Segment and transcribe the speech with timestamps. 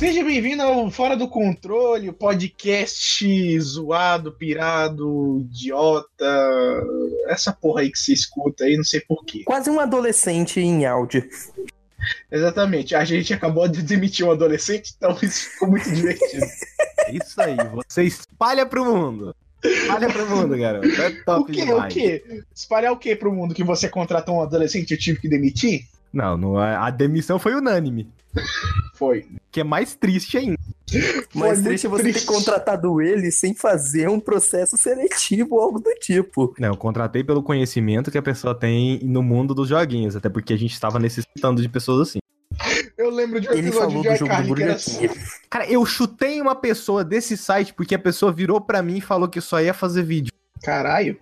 [0.00, 6.82] Seja bem-vindo ao Fora do Controle, o podcast zoado, pirado, idiota,
[7.26, 9.42] essa porra aí que você escuta aí, não sei porquê.
[9.44, 11.28] Quase um adolescente em áudio.
[12.32, 16.46] Exatamente, a gente acabou de demitir um adolescente, então isso ficou muito divertido.
[17.04, 19.36] É isso aí, você espalha pro mundo.
[19.62, 20.88] Espalha pro mundo, garoto.
[20.88, 21.66] É top o quê?
[21.66, 21.92] demais.
[21.92, 22.42] O quê?
[22.54, 23.54] Espalhar o quê pro mundo?
[23.54, 25.82] Que você contratou um adolescente e eu tive que demitir?
[26.10, 28.08] Não, não, a a demissão foi unânime.
[28.94, 29.26] Foi.
[29.50, 30.56] Que é mais triste ainda.
[31.34, 32.26] Mas Foi triste é você triste.
[32.26, 36.54] ter contratado ele sem fazer um processo seletivo ou algo do tipo.
[36.58, 40.52] Não, eu contratei pelo conhecimento que a pessoa tem no mundo dos joguinhos, até porque
[40.52, 42.18] a gente estava necessitando de pessoas assim.
[42.98, 45.08] Eu lembro de um Ele episódio falou de do jogo do Burger assim.
[45.08, 45.20] King.
[45.48, 49.28] Cara, eu chutei uma pessoa desse site porque a pessoa virou pra mim e falou
[49.28, 50.32] que só ia fazer vídeo.
[50.62, 51.18] Caralho.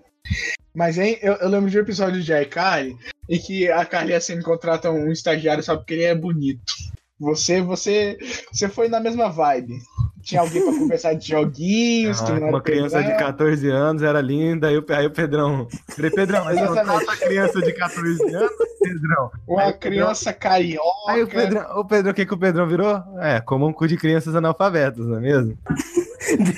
[0.74, 2.96] Mas hein, eu, eu lembro de um episódio de iCarly
[3.28, 6.72] em que a Carly assim contrata um estagiário só porque ele é bonito.
[7.20, 8.16] Você, você,
[8.52, 9.78] você foi na mesma vibe.
[10.22, 14.76] Tinha alguém pra conversar de joguinhos, Ah, uma criança de 14 anos era linda, aí
[14.76, 15.66] o, aí o Pedrão.
[15.88, 19.30] Falei, Pedrão, mas não trata criança de 14 anos, Pedrão.
[19.48, 20.86] uma Aí o Pedrão- criança carioca.
[21.12, 23.02] Aí o Pedrão, o Pedrão, o que, que o Pedrão virou?
[23.20, 25.58] É, como um cu de crianças analfabetas, não é mesmo?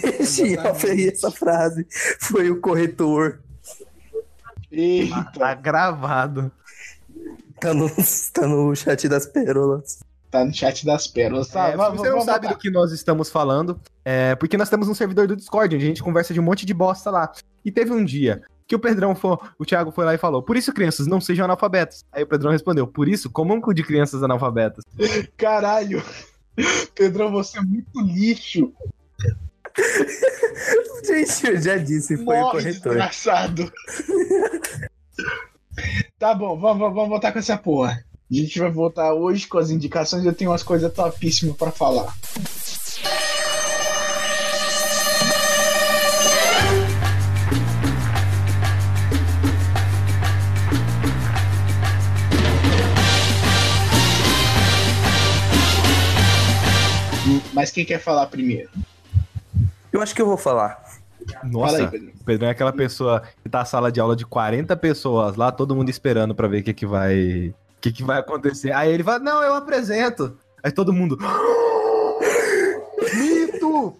[0.02, 1.86] Deixa eu aferir essa frase.
[2.18, 3.38] Foi o corretor.
[4.72, 5.30] Eita.
[5.38, 6.50] Tá gravado.
[7.60, 7.88] Tá no,
[8.32, 10.00] tá no chat das pérolas.
[10.30, 11.48] Tá no chat das pérolas.
[11.48, 12.56] Tá, É, vamos, você não vamos sabe voltar.
[12.56, 15.88] do que nós estamos falando, é porque nós temos um servidor do Discord, onde a
[15.88, 17.32] gente conversa de um monte de bosta lá.
[17.64, 20.56] E teve um dia que o Pedrão foi, o Thiago foi lá e falou: Por
[20.56, 22.04] isso, crianças, não sejam analfabetos.
[22.12, 24.84] Aí o Pedrão respondeu: Por isso, comam um cu de crianças analfabetas.
[25.36, 26.00] Caralho.
[26.94, 28.72] Pedrão, você é muito lixo.
[31.04, 32.92] Gente, eu já disse, foi o Morre, corretor.
[32.92, 33.72] desgraçado.
[36.18, 38.04] tá bom, vamos, vamos, vamos voltar com essa porra.
[38.30, 40.24] A gente vai voltar hoje com as indicações.
[40.24, 42.14] Eu tenho umas coisas topíssimas pra falar.
[57.52, 58.70] Mas quem quer falar primeiro?
[59.92, 60.82] Eu acho que eu vou falar.
[61.44, 62.12] Nossa, Fala aí, Pedro.
[62.20, 65.52] o Pedrão é aquela pessoa que tá na sala de aula de 40 pessoas lá,
[65.52, 67.52] todo mundo esperando pra ver o que, que vai.
[67.80, 68.72] O que, que vai acontecer.
[68.72, 70.36] Aí ele fala: Não, eu apresento.
[70.62, 71.16] Aí todo mundo.
[73.14, 73.96] Mito!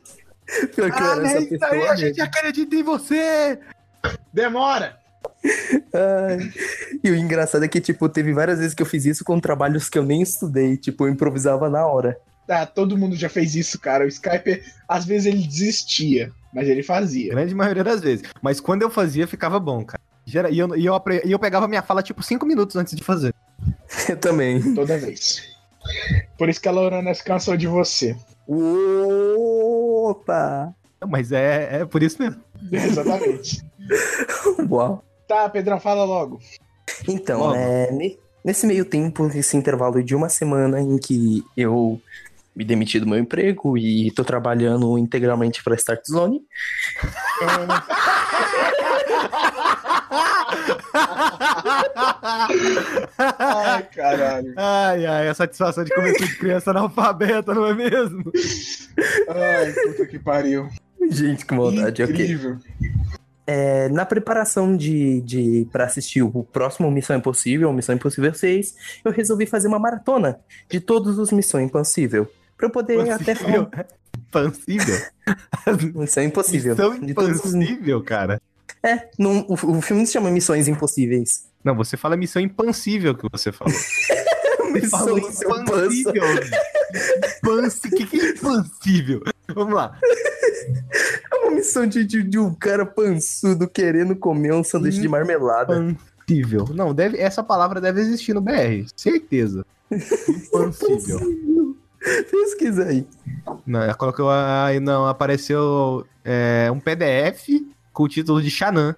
[0.74, 1.70] Que eu Ah, era é essa isso pessoa.
[1.70, 3.58] aí, a gente acredita em você!
[4.32, 4.98] Demora!
[5.94, 6.52] Ai.
[7.02, 9.88] E o engraçado é que, tipo, teve várias vezes que eu fiz isso com trabalhos
[9.88, 10.76] que eu nem estudei.
[10.76, 12.18] Tipo, eu improvisava na hora.
[12.48, 14.04] Ah, todo mundo já fez isso, cara.
[14.04, 17.30] O Skype, às vezes ele desistia, mas ele fazia.
[17.30, 18.24] Grande maioria das vezes.
[18.42, 20.02] Mas quando eu fazia, ficava bom, cara.
[20.26, 23.32] E eu, e eu, e eu pegava minha fala, tipo, 5 minutos antes de fazer.
[24.08, 24.74] Eu também.
[24.74, 25.42] Toda vez.
[26.38, 28.16] Por isso que a Lorana se cansou de você.
[29.46, 30.74] Opa!
[31.08, 32.40] Mas é, é por isso mesmo.
[32.70, 33.62] Exatamente.
[34.68, 35.02] Uau.
[35.26, 36.40] Tá, Pedrão, fala logo.
[37.08, 37.54] Então, Logo.
[37.54, 42.00] é, ne- nesse meio tempo, nesse intervalo de uma semana em que eu
[42.54, 46.42] me demiti do meu emprego e tô trabalhando integralmente para Start Zone.
[53.38, 54.54] Ai, caralho.
[54.56, 58.32] Ai, ai, a satisfação de comer tudo de criança analfabeta, não é mesmo?
[59.28, 60.68] Ai, puta que pariu.
[61.10, 62.02] Gente, que maldade.
[62.02, 62.58] Incrível.
[63.46, 69.10] É, na preparação de, de para assistir o próximo Missão Impossível, Missão Impossível 6, eu
[69.10, 72.30] resolvi fazer uma maratona de todos os Missão Impossível.
[72.56, 73.68] Pra eu poder até Pansível.
[73.70, 73.86] falar.
[74.30, 74.96] Pansível?
[75.94, 76.76] Missão Impossível.
[76.76, 77.40] Missão de todos
[78.04, 78.40] cara.
[78.82, 81.50] É, o, o filme se chama Missões Impossíveis.
[81.62, 83.74] Não, você fala missão impansível que você falou.
[84.72, 86.22] Missão impansível.
[87.42, 89.22] Pansi, o que, que é impansível?
[89.52, 89.98] Vamos lá.
[91.32, 95.76] É uma missão de, de, de um cara pançudo querendo comer um sanduíche de marmelada.
[95.76, 96.68] Impansível.
[96.72, 98.86] Não, deve, essa palavra deve existir no BR.
[98.96, 99.66] Certeza.
[99.90, 101.76] Impansível.
[102.30, 103.06] Pesquisa aí.
[103.66, 107.48] Não, colocou aí, não, apareceu é, um PDF
[108.00, 108.96] com o título de Xanã.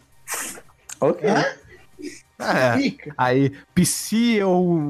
[1.00, 1.28] Ok.
[2.38, 3.12] É, Fica.
[3.19, 4.81] aí, Psiomia,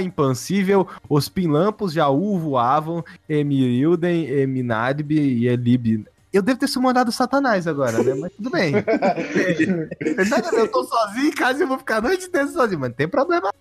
[0.00, 6.04] Impansível, os Pinlampos já voavam, Emirilden, Eminadib e Elib.
[6.32, 8.14] Eu devo ter summonado Satanás agora, né?
[8.14, 8.72] Mas tudo bem.
[10.56, 13.08] Eu tô sozinho em casa e vou ficar a noite inteira sozinho, mas não tem
[13.08, 13.52] problema.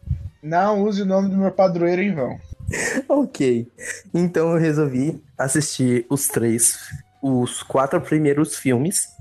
[0.41, 2.39] Não use o nome do meu padroeiro em vão.
[3.09, 3.67] Ok.
[4.13, 6.77] Então eu resolvi assistir os três,
[7.21, 9.15] os quatro primeiros filmes.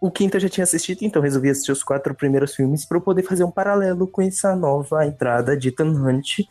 [0.00, 3.02] O quinto eu já tinha assistido, então resolvi assistir os quatro primeiros filmes para eu
[3.02, 6.46] poder fazer um paralelo com essa nova entrada de Ethan Hunt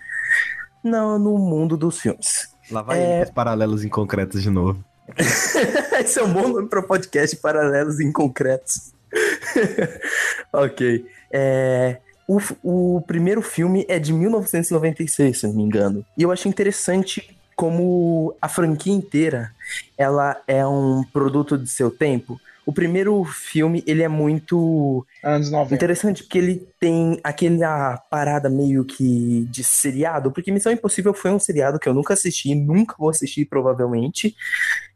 [0.83, 2.53] no, no mundo dos filmes.
[2.69, 3.23] Lá vai É.
[3.23, 4.83] os paralelos inconcretos de novo.
[5.99, 8.93] Esse é um bom nome para podcast paralelos inconcretos.
[10.53, 11.05] ok.
[11.31, 11.97] É,
[12.27, 16.05] o, o primeiro filme é de 1996, se não me engano.
[16.15, 19.51] E eu acho interessante como a franquia inteira
[19.97, 22.39] ela é um produto de seu tempo.
[22.65, 25.75] O primeiro filme ele é muito Anos 90.
[25.75, 31.39] Interessante porque ele tem aquela parada meio que de seriado, porque Missão Impossível foi um
[31.39, 34.33] seriado que eu nunca assisti, nunca vou assistir provavelmente.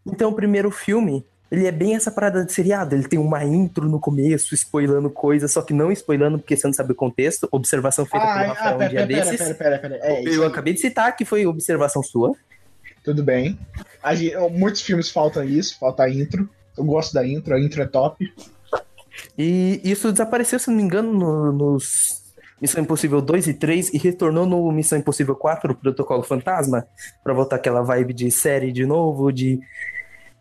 [0.06, 3.90] Então o primeiro filme, ele é bem essa parada de seriado, ele tem uma intro
[3.90, 8.06] no começo, spoilando coisas, só que não spoilando porque você não sabe o contexto, observação
[8.06, 9.58] feita pelo Ah, Rafael ah, um pera, dia pera, pera, desses.
[9.58, 10.14] pera, pera, pera.
[10.14, 12.34] É, isso eu acabei de citar que foi observação sua.
[13.04, 13.58] Tudo bem.
[14.14, 16.50] Gente- muitos filmes faltam isso, falta a intro.
[16.78, 18.32] Eu gosto da intro, a intro é top.
[19.38, 22.22] E isso desapareceu, se não me engano, no- nos
[22.62, 26.88] Missão Impossível 2 e 3 e retornou no Missão Impossível 4, Protocolo Fantasma,
[27.24, 29.60] pra voltar aquela vibe de série de novo, de,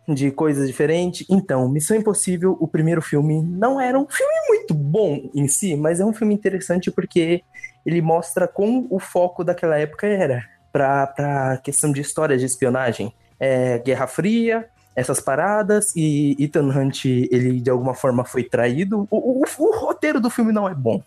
[0.07, 1.27] de coisas diferentes.
[1.29, 5.99] Então, Missão Impossível, o primeiro filme, não era um filme muito bom em si, mas
[5.99, 7.43] é um filme interessante porque
[7.85, 13.13] ele mostra como o foco daquela época era pra questão de história de espionagem.
[13.39, 19.07] É, Guerra Fria, essas paradas e Ethan Hunt, ele de alguma forma foi traído.
[19.09, 21.01] O, o- o roteiro do filme não é bom.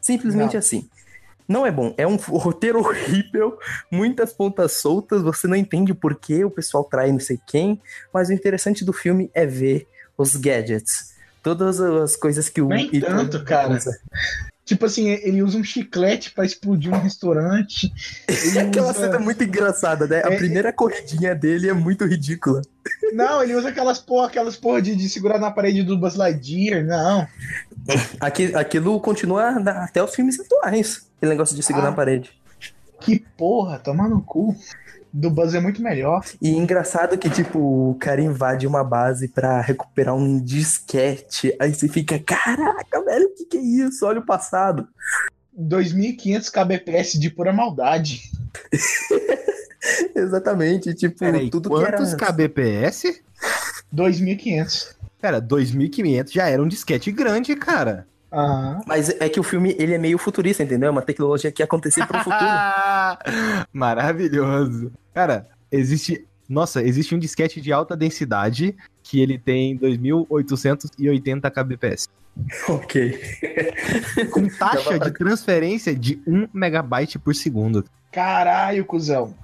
[0.00, 0.58] Simplesmente Não.
[0.58, 0.88] assim.
[1.46, 1.92] Não é bom.
[1.98, 3.58] É um roteiro horrível,
[3.90, 7.80] muitas pontas soltas, você não entende por que o pessoal trai não sei quem,
[8.12, 11.10] mas o interessante do filme é ver os gadgets.
[11.42, 13.74] Todas as coisas que o Nem Ethan tanto, cara.
[13.74, 13.98] usa.
[14.70, 17.92] Tipo assim, ele usa um chiclete pra explodir um restaurante.
[18.30, 20.22] Ele Aquela usa- cena é muito engraçada, né?
[20.24, 22.62] A É- primeira corridinha dele é muito ridícula.
[23.12, 26.84] Não, ele usa aquelas porra, aquelas porra de, de segurar na parede do Buzz Lightyear.
[26.84, 27.26] Não.
[28.20, 31.04] Aqui- aquilo continua até os filmes atuais.
[31.16, 31.90] Aquele negócio de segurar Ah.
[31.90, 32.30] na parede.
[33.00, 34.54] Que porra, toma no cu.
[35.12, 36.24] Do Buzz é muito melhor.
[36.40, 41.54] E engraçado que, tipo, o cara invade uma base pra recuperar um disquete.
[41.58, 44.06] Aí você fica, caraca, velho, o que, que é isso?
[44.06, 44.86] Olha o passado.
[45.58, 48.30] 2.500 kbps de pura maldade.
[50.14, 51.96] Exatamente, tipo, Peraí, tudo que era.
[51.96, 53.20] quantos kbps?
[53.94, 54.94] 2.500.
[55.20, 58.06] Cara, 2.500 já era um disquete grande, cara.
[58.86, 60.88] Mas é que o filme, ele é meio futurista, entendeu?
[60.88, 62.40] É uma tecnologia que ia acontecer pro futuro.
[63.72, 64.92] Maravilhoso.
[65.14, 66.26] Cara, existe.
[66.48, 68.74] Nossa, existe um disquete de alta densidade
[69.04, 72.08] que ele tem 2.880 kbps.
[72.68, 73.20] ok.
[74.32, 77.84] Com taxa de transferência de 1 megabyte por segundo.
[78.10, 79.34] Caralho, cuzão.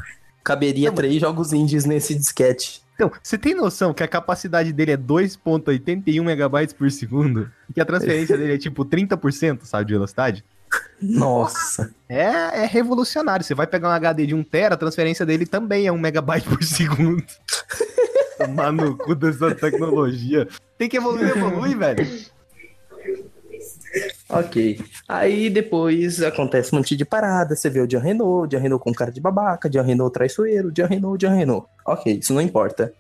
[0.42, 2.82] Caberia Não, mas- três jogos indies nesse disquete.
[2.96, 7.52] Então, você tem noção que a capacidade dele é 2.81 megabytes por segundo?
[7.68, 10.42] E que a transferência dele é tipo 30%, sabe, de velocidade?
[11.00, 11.94] Nossa.
[12.08, 13.44] É, é revolucionário.
[13.44, 16.48] Você vai pegar um HD de 1 tera, a transferência dele também é 1 megabyte
[16.48, 17.22] por segundo.
[18.38, 20.48] Tomar no cu dessa tecnologia.
[20.78, 22.06] Tem que evoluir, evolui, velho.
[24.28, 24.80] Ok.
[25.08, 28.92] Aí depois acontece um monte de parada, você vê o Jean Renault, Jean Renault com
[28.92, 31.66] cara de babaca, Jean Renault traiçoeiro, Jean Renault, Jean Renault.
[31.86, 32.92] Ok, isso não importa.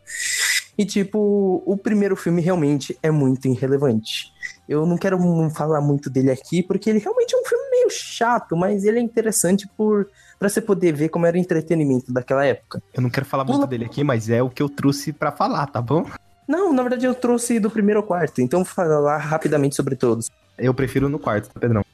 [0.78, 4.30] E tipo, o primeiro filme realmente é muito irrelevante.
[4.68, 5.18] Eu não quero
[5.50, 9.02] falar muito dele aqui, porque ele realmente é um filme meio chato, mas ele é
[9.02, 10.08] interessante por
[10.38, 12.82] para você poder ver como era o entretenimento daquela época.
[12.92, 15.32] Eu não quero falar Pula- muito dele aqui, mas é o que eu trouxe pra
[15.32, 16.04] falar, tá bom?
[16.46, 20.30] Não, na verdade eu trouxe do primeiro ao quarto, então vou falar rapidamente sobre todos.
[20.58, 21.84] Eu prefiro no quarto, tá, Pedrão?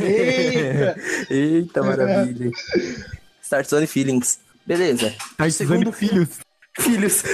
[0.00, 0.96] Eita!
[1.30, 2.50] Eita, maravilha.
[3.42, 4.38] Start Zone Feelings.
[4.66, 5.12] Beleza.
[5.50, 6.40] Segundo filhos.
[6.78, 7.22] Filhos.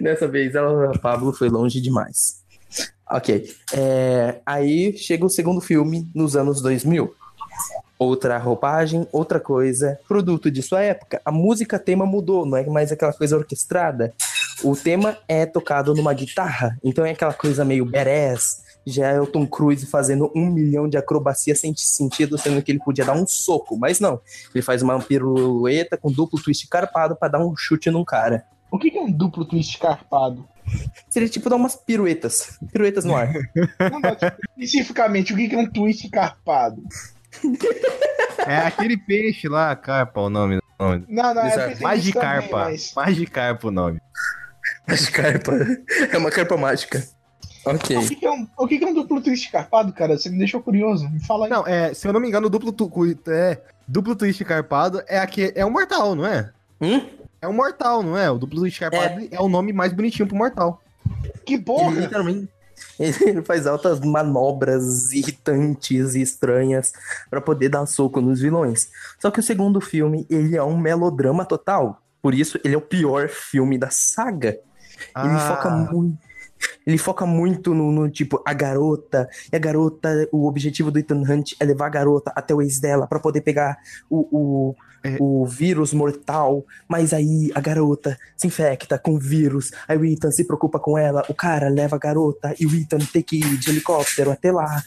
[0.00, 2.42] Dessa vez ela, a Pablo foi longe demais.
[3.10, 3.50] Ok.
[3.72, 7.14] É, aí chega o segundo filme nos anos 2000.
[7.98, 11.22] Outra roupagem, outra coisa, produto de sua época.
[11.24, 14.12] A música tema mudou, não é mais aquela coisa orquestrada.
[14.62, 18.62] O tema é tocado numa guitarra, então é aquela coisa meio badass.
[18.86, 22.78] Já é o Tom Cruise fazendo um milhão de acrobacia sem sentido, sendo que ele
[22.78, 24.20] podia dar um soco, mas não.
[24.54, 28.44] Ele faz uma pirueta com duplo twist carpado pra dar um chute num cara.
[28.70, 30.46] O que é um duplo twist carpado?
[31.08, 32.58] Seria tipo dar umas piruetas.
[32.72, 33.32] Piruetas no ar.
[33.90, 34.18] Não, mas,
[34.58, 36.82] especificamente, o que é um twist carpado?
[38.46, 40.58] É aquele peixe lá, carpa, o nome.
[40.78, 41.06] O nome.
[41.08, 42.48] Não, não, nisso Magicarpa.
[42.48, 42.92] também, mas...
[42.94, 44.00] Magicarpa o nome.
[44.86, 45.52] Mas carpa.
[46.10, 47.06] É uma carpa mágica.
[47.66, 47.96] Ok.
[47.96, 50.18] O que, que é um, o que, que é um duplo twist carpado, cara?
[50.18, 51.08] Você me deixou curioso.
[51.08, 51.50] Me fala aí.
[51.50, 52.90] Não, é, se eu não me engano, o duplo, tu,
[53.28, 56.50] é, duplo twist carpado é, aqui, é um mortal, não é?
[56.80, 57.06] Hum?
[57.40, 58.30] É um mortal, não é?
[58.30, 60.82] O duplo twist carpado é, o nome mais bonitinho pro mortal.
[61.46, 62.00] Que porra!
[62.00, 62.48] literalmente.
[62.98, 66.92] Ele faz altas manobras mutantes e estranhas
[67.30, 68.88] pra poder dar soco nos vilões.
[69.18, 72.00] Só que o segundo filme, ele é um melodrama total.
[72.20, 74.58] Por isso, ele é o pior filme da saga.
[75.16, 75.38] Ele Ah.
[75.56, 76.18] foca muito.
[76.86, 79.28] Ele foca muito no, no, tipo, a garota.
[79.52, 82.78] E a garota, o objetivo do Ethan Hunt é levar a garota até o ex
[82.80, 83.76] dela pra poder pegar
[84.08, 84.26] o,
[84.70, 84.74] o,
[85.04, 85.16] É.
[85.20, 86.64] o vírus mortal.
[86.88, 89.72] Mas aí a garota se infecta com o vírus.
[89.86, 91.22] Aí o Ethan se preocupa com ela.
[91.28, 94.82] O cara leva a garota e o Ethan tem que ir de helicóptero até lá.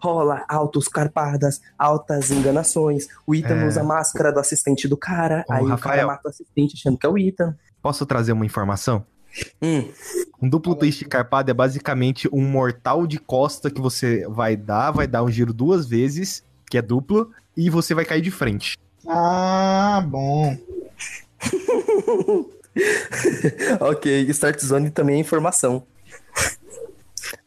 [0.00, 3.06] Rola altos carpadas, altas enganações.
[3.26, 3.66] O Ethan É.
[3.66, 5.44] usa a máscara do assistente do cara.
[5.48, 6.06] Ô, aí o cara Rafael.
[6.06, 7.54] mata o assistente achando que é o Ethan.
[7.82, 9.04] Posso trazer uma informação?
[9.60, 9.90] Hum.
[10.40, 15.06] Um duplo twist carpado é basicamente um mortal de costa que você vai dar, vai
[15.06, 18.78] dar um giro duas vezes, que é duplo, e você vai cair de frente.
[19.06, 20.56] Ah, bom.
[23.80, 25.84] ok, Start Zone também é informação.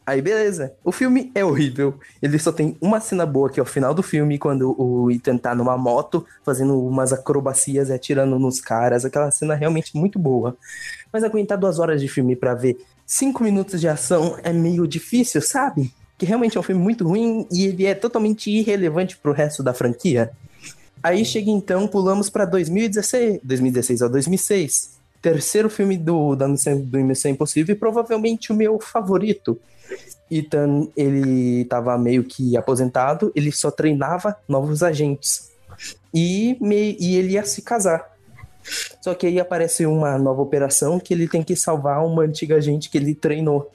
[0.04, 0.72] Aí, beleza.
[0.84, 1.98] O filme é horrível.
[2.20, 5.36] Ele só tem uma cena boa que é o final do filme, quando o Ethan
[5.36, 9.04] tá numa moto, fazendo umas acrobacias e atirando nos caras.
[9.04, 10.56] Aquela cena realmente muito boa.
[11.12, 15.40] Mas aguentar duas horas de filme pra ver cinco minutos de ação é meio difícil,
[15.40, 15.92] sabe?
[16.18, 19.74] Que realmente é um filme muito ruim e ele é totalmente irrelevante pro resto da
[19.74, 20.32] franquia.
[21.02, 24.92] Aí chega então, pulamos pra 2016, 2016 ou 2006.
[25.20, 29.60] Terceiro filme do, da do Missão Impossível e provavelmente o meu favorito.
[30.32, 35.50] Ethan, ele tava meio que aposentado, ele só treinava novos agentes.
[36.14, 38.10] E, me, e ele ia se casar.
[39.00, 42.88] Só que aí aparece uma nova operação que ele tem que salvar uma antiga agente
[42.88, 43.70] que ele treinou.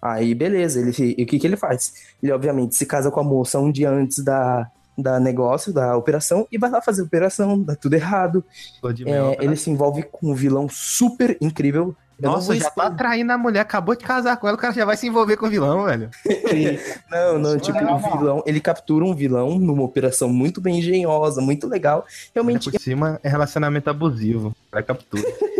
[0.00, 1.92] Aí, beleza, ele, e o que, que ele faz?
[2.22, 6.46] Ele, obviamente, se casa com a moça um dia antes da, da negócio, da operação,
[6.50, 8.44] e vai lá fazer a operação, dá tudo errado.
[8.82, 11.94] É, mel, ele se envolve com um vilão super incrível.
[12.20, 14.96] Nossa, já tá traindo a mulher, acabou de casar com ela, o cara já vai
[14.96, 16.10] se envolver com o vilão, velho.
[17.10, 21.40] Não, não, tipo, Não, o vilão, ele captura um vilão numa operação muito bem engenhosa,
[21.40, 21.98] muito legal.
[21.98, 24.54] Ainda Realmente, por cima é relacionamento abusivo.
[24.70, 25.22] Vai captura.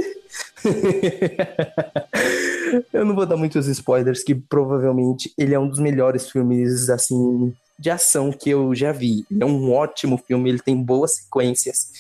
[2.93, 7.53] eu não vou dar muitos spoilers, que provavelmente ele é um dos melhores filmes, assim,
[7.79, 9.25] de ação que eu já vi.
[9.31, 11.91] Ele é um ótimo filme, ele tem boas sequências.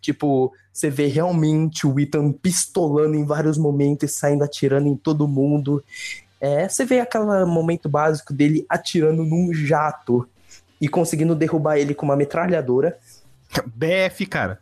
[0.00, 5.82] Tipo, você vê realmente o Ethan pistolando em vários momentos, saindo atirando em todo mundo.
[6.40, 10.28] É, você vê aquele momento básico dele atirando num jato
[10.80, 12.96] e conseguindo derrubar ele com uma metralhadora.
[13.66, 14.60] BF, cara.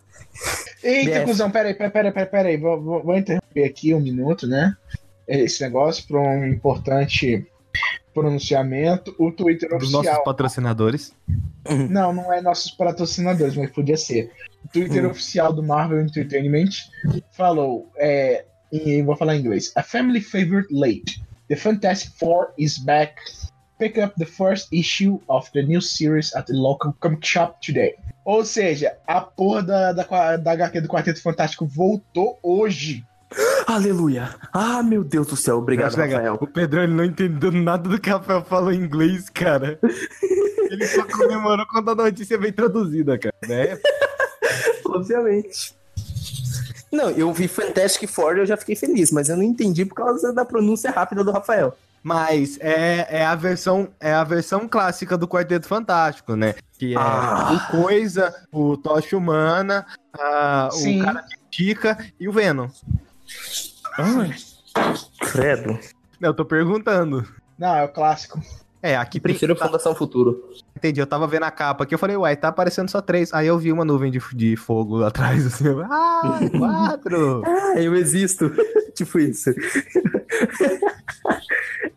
[0.83, 1.25] Eita, BF.
[1.27, 2.57] cuzão, peraí, peraí, peraí, peraí, peraí.
[2.57, 4.75] Vou, vou, vou interromper aqui um minuto, né?
[5.29, 7.47] Esse negócio para um importante
[8.21, 9.15] pronunciamento.
[9.19, 10.25] O Twitter Dos nossos oficial.
[10.25, 11.13] patrocinadores.
[11.91, 14.31] Não, não é nossos patrocinadores, mas podia ser.
[14.65, 15.11] O Twitter Hum.
[15.11, 16.71] oficial do Marvel Entertainment
[17.33, 19.73] falou, é, em, vou falar em inglês.
[19.77, 21.23] A family favorite late.
[21.49, 23.15] The Fantastic Four is back.
[23.79, 27.95] Pick up the first issue of the new series at the local comic shop today.
[28.25, 33.05] Ou seja, a porra da, da, da HQ do Quarteto Fantástico voltou hoje.
[33.67, 34.31] Aleluia!
[34.53, 35.97] Ah, meu Deus do céu, obrigado.
[35.97, 36.39] Rafael.
[36.41, 39.79] O Pedrão ele não entendeu nada do que o Rafael falou em inglês, cara.
[40.69, 43.35] Ele só comemorou quando a notícia veio traduzida, cara.
[43.47, 43.79] Né?
[44.85, 45.75] Obviamente.
[46.91, 49.95] Não, eu vi Fantastic Four e eu já fiquei feliz, mas eu não entendi por
[49.95, 51.77] causa da pronúncia rápida do Rafael.
[52.03, 56.55] Mas é, é a versão é a versão clássica do Quarteto Fantástico, né?
[56.79, 57.69] Que é Ah.
[57.71, 59.87] o Coisa, o Tocha Humana,
[60.19, 62.69] a- o cara que Chica e o Venom.
[63.99, 64.35] Ai,
[65.33, 65.79] credo.
[66.21, 67.27] Não, eu tô perguntando.
[67.59, 68.41] Não, é o clássico.
[68.83, 69.33] É, aqui tem.
[69.33, 70.51] Prefiro tá- Fundação Futuro.
[70.77, 73.33] entendi, eu tava vendo a capa aqui, eu falei, uai, tá aparecendo só três.
[73.33, 75.65] Aí eu vi uma nuvem de, de fogo atrás, assim.
[75.91, 77.43] Ah, quatro!
[77.45, 78.51] Ah, eu existo.
[78.95, 79.51] tipo isso.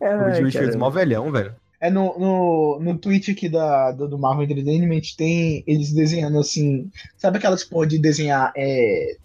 [0.00, 0.78] o Ai, Juiz fez caramba.
[0.78, 1.54] mó velhão, velho.
[1.80, 6.90] É no, no, no tweet aqui da, do, do Marvel Entertainment tem eles desenhando assim.
[7.16, 9.16] Sabe aquelas porra de desenhar, é,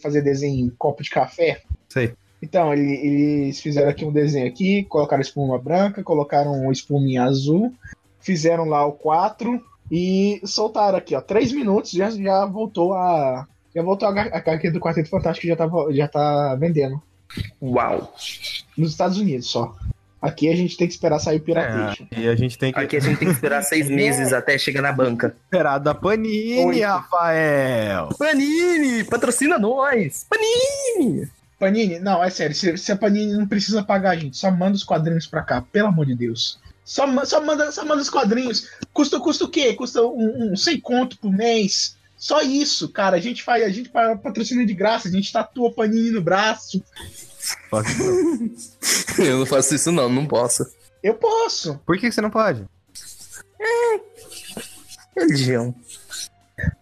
[0.00, 1.60] fazer desenho em copo de café?
[1.88, 2.12] Sei.
[2.40, 7.74] Então, ele- eles fizeram aqui um desenho aqui, colocaram espuma branca, colocaram um espuminha azul,
[8.20, 11.20] fizeram lá o 4 e soltaram aqui, ó.
[11.20, 13.46] 3 minutos já, já voltou a.
[13.74, 17.02] Já voltou a HQ do Quarteto Fantástico já tá, já tá vendendo.
[17.60, 18.14] Uau.
[18.76, 19.74] Nos Estados Unidos só.
[20.20, 22.08] Aqui a gente tem que esperar sair o pirateio.
[22.10, 24.58] É, e a gente tem que Aqui a gente tem que esperar seis meses até
[24.58, 25.34] chegar na banca.
[25.44, 26.84] esperar da Panini, Oito.
[26.84, 28.08] Rafael.
[28.18, 30.26] Panini, patrocina nós.
[30.28, 31.28] Panini.
[31.58, 34.76] Panini, não, é sério, se, se a Panini não precisa pagar a gente, só manda
[34.76, 36.58] os quadrinhos pra cá, pelo amor de Deus.
[36.84, 38.70] Só, só, manda, só manda os quadrinhos.
[38.94, 39.74] Custa, custa o quê?
[39.74, 41.97] Custa um, um 100 conto por mês.
[42.18, 43.16] Só isso, cara.
[43.16, 46.82] A gente faz, a gente pa- patrocina de graça, a gente tatua Panini no braço.
[49.18, 50.66] Eu não faço isso não, não posso.
[51.02, 51.78] Eu posso.
[51.86, 52.64] Por que você não pode?
[55.16, 55.74] Religião.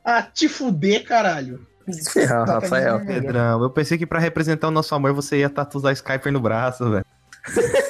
[0.04, 1.66] Ah, te fuder, caralho.
[2.12, 3.04] Ferrar, Tá Rafael.
[3.04, 6.90] Pedrão, eu pensei que pra representar o nosso amor você ia tatuar Skyper no braço,
[6.90, 7.04] velho.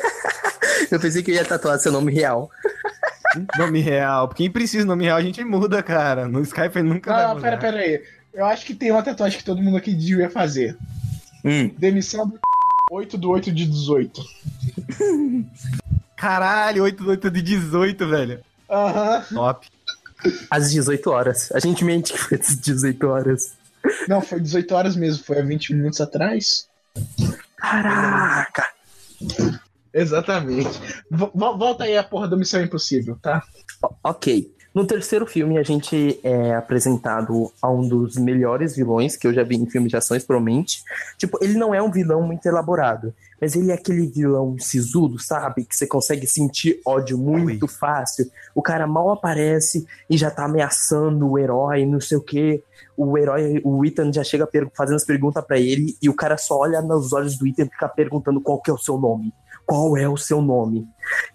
[0.90, 2.48] Eu pensei que eu ia tatuar seu nome real.
[3.58, 4.28] Nome real.
[4.28, 6.26] Quem precisa de nome real a gente muda, cara.
[6.28, 7.40] No Skyper nunca vai Ah, mudar.
[7.42, 8.02] pera, pera aí.
[8.32, 10.76] Eu acho que tem uma tatuagem que todo mundo aqui devia fazer.
[11.44, 11.70] Hum.
[11.78, 12.38] Demissão do
[12.90, 14.22] 8 do 8 de 18.
[16.16, 18.40] Caralho, 8 do 8 de 18, velho.
[18.70, 19.24] Aham.
[19.32, 19.66] Top.
[20.50, 21.52] Às 18 horas.
[21.52, 23.54] A gente mente que foi às 18 horas.
[24.08, 26.66] Não, foi 18 horas mesmo, foi há 20 minutos atrás.
[27.56, 28.68] Caraca!
[30.00, 30.68] Exatamente.
[31.10, 33.42] Vo- volta aí a porra da Missão Impossível, tá?
[33.82, 34.54] O- Ok.
[34.74, 39.42] No terceiro filme, a gente é apresentado a um dos melhores vilões que eu já
[39.42, 40.82] vi em filmes de ações, provavelmente.
[41.16, 45.64] Tipo, ele não é um vilão muito elaborado, mas ele é aquele vilão sisudo, sabe?
[45.64, 48.30] Que você consegue sentir ódio muito fácil.
[48.54, 52.62] O cara mal aparece e já tá ameaçando o herói, não sei o quê.
[52.94, 56.58] O herói, o Ethan já chega fazendo as perguntas pra ele e o cara só
[56.58, 59.32] olha nos olhos do Ethan e fica perguntando qual que é o seu nome.
[59.66, 60.88] Qual é o seu nome?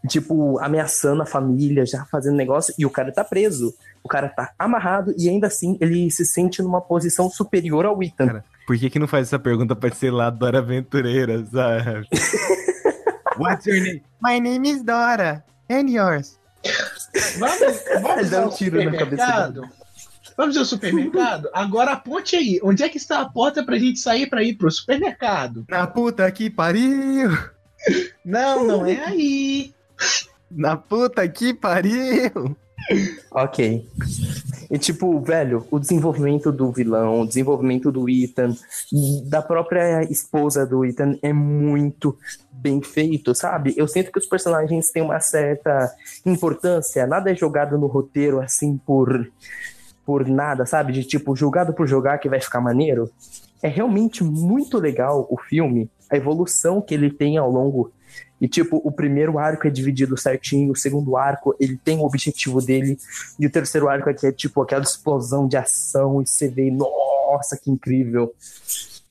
[0.07, 3.73] tipo, ameaçando a família, já fazendo negócio, e o cara tá preso.
[4.03, 8.27] O cara tá amarrado e ainda assim ele se sente numa posição superior ao Ethan.
[8.27, 12.07] Cara, Por que que não faz essa pergunta pra ser lá Dora Aventureira, sabe?
[13.37, 14.03] What's your name?
[14.21, 15.43] My name is Dora.
[15.69, 16.39] And yours?
[17.37, 19.69] Vamos, vamos dá um ao tiro na cabeça supermercado.
[20.37, 21.49] Vamos ao supermercado?
[21.53, 22.59] Agora aponte aí.
[22.63, 25.65] Onde é que está a porta pra gente sair pra ir pro supermercado?
[25.69, 27.31] Na puta que pariu!
[28.23, 29.73] Não, não é aí.
[30.49, 32.55] Na puta que pariu!
[33.31, 33.87] Ok.
[34.69, 38.55] E tipo, velho, o desenvolvimento do vilão, o desenvolvimento do Ethan,
[39.25, 42.17] da própria esposa do Ethan é muito
[42.51, 43.73] bem feito, sabe?
[43.77, 45.93] Eu sinto que os personagens têm uma certa
[46.25, 49.29] importância, nada é jogado no roteiro assim por
[50.05, 50.93] por nada, sabe?
[50.93, 53.09] De tipo, jogado por jogar que vai ficar maneiro.
[53.61, 57.91] É realmente muito legal o filme, a evolução que ele tem ao longo
[58.41, 62.59] e, tipo, o primeiro arco é dividido certinho, o segundo arco, ele tem o objetivo
[62.59, 62.97] dele,
[63.39, 67.55] e o terceiro arco aqui é, tipo, aquela explosão de ação, e você vê, nossa,
[67.55, 68.33] que incrível.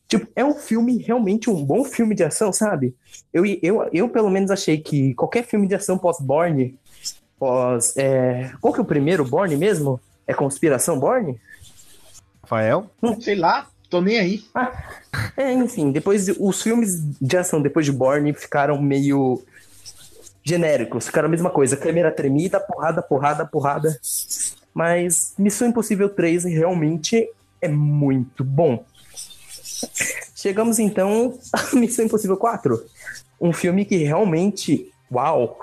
[0.09, 2.93] Tipo, é um filme, realmente um bom filme de ação, sabe?
[3.33, 6.77] Eu, eu, eu pelo menos, achei que qualquer filme de ação pós-Borne,
[7.39, 7.97] pós...
[7.97, 8.51] É...
[8.61, 10.01] Qual que é o primeiro, Borne mesmo?
[10.27, 11.41] É Conspiração Borne?
[12.43, 12.91] Rafael?
[13.21, 14.45] Sei lá, tô nem aí.
[15.37, 19.43] É, enfim, depois de- os filmes de ação depois de Borne ficaram meio
[20.43, 24.01] genéricos, ficaram a mesma coisa, câmera tremida, porrada, porrada, porrada.
[24.73, 27.29] Mas Missão Impossível 3 realmente
[27.61, 28.85] é muito bom.
[30.35, 32.83] Chegamos então a Missão Impossível 4,
[33.41, 35.59] um filme que realmente, uau,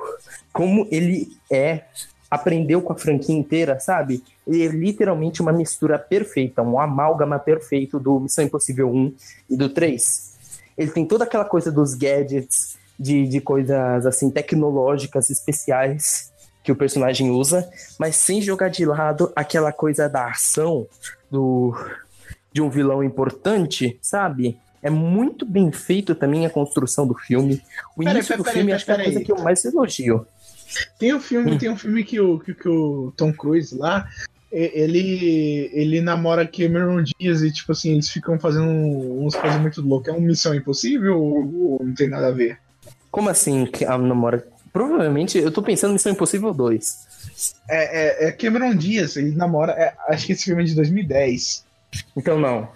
[0.53, 1.83] como ele é
[2.29, 4.23] aprendeu com a franquia inteira, sabe?
[4.45, 9.13] Ele é literalmente uma mistura perfeita, um amálgama perfeito do Missão Impossível 1
[9.49, 10.35] e do 3.
[10.77, 16.75] Ele tem toda aquela coisa dos gadgets, de, de coisas assim tecnológicas especiais que o
[16.75, 20.87] personagem usa, mas sem jogar de lado aquela coisa da ação
[21.31, 21.75] do
[22.51, 24.57] de um vilão importante, sabe?
[24.81, 27.61] É muito bem feito também a construção do filme.
[27.95, 30.25] O início do filme acho que é a coisa que eu mais elogio.
[30.99, 31.57] Tem um filme, Hum.
[31.57, 34.07] tem um filme que o, que, que o Tom Cruise lá,
[34.51, 40.13] ele, ele namora Cameron Diaz e, tipo assim, eles ficam fazendo uns coisas muito loucas.
[40.13, 42.57] É uma missão impossível ou, ou não tem nada a ver?
[43.11, 44.45] Como assim que a namora?
[44.73, 47.07] Provavelmente eu tô pensando em Missão Impossível 2.
[47.69, 49.71] É, é, é Cameron Diaz, ele namora.
[49.73, 51.65] é, acho que esse filme é de 2010.
[52.15, 52.67] Então não.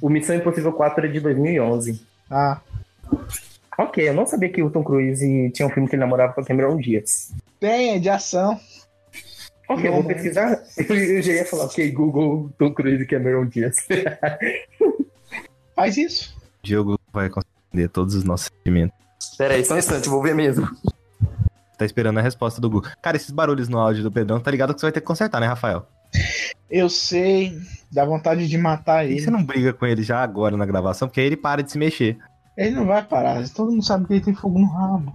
[0.00, 2.00] O Missão Impossível 4 é de 2011.
[2.30, 2.60] Ah,
[3.78, 6.40] Ok, eu não sabia que o Tom Cruise tinha um filme que ele namorava com
[6.40, 7.32] a Cameron Diaz.
[7.60, 8.58] tem, é de ação.
[9.68, 10.60] Ok, eu vou pesquisar.
[10.76, 13.86] Eu já ia falar, ok, Google Tom Cruise e Cameron Diaz.
[15.76, 16.34] Faz isso.
[16.62, 18.96] Diogo vai responder todos os nossos sentimentos.
[19.36, 20.66] Pera aí, só um instante, vou ver mesmo.
[21.76, 22.90] Tá esperando a resposta do Google.
[23.00, 25.40] Cara, esses barulhos no áudio do Pedrão, tá ligado que você vai ter que consertar,
[25.40, 25.86] né, Rafael?
[26.70, 27.56] Eu sei,
[27.92, 29.20] dá vontade de matar ele.
[29.20, 31.06] você não briga com ele já agora na gravação?
[31.06, 32.18] Porque aí ele para de se mexer.
[32.58, 35.12] Ele não vai parar, todo mundo sabe que ele tem fogo no rabo.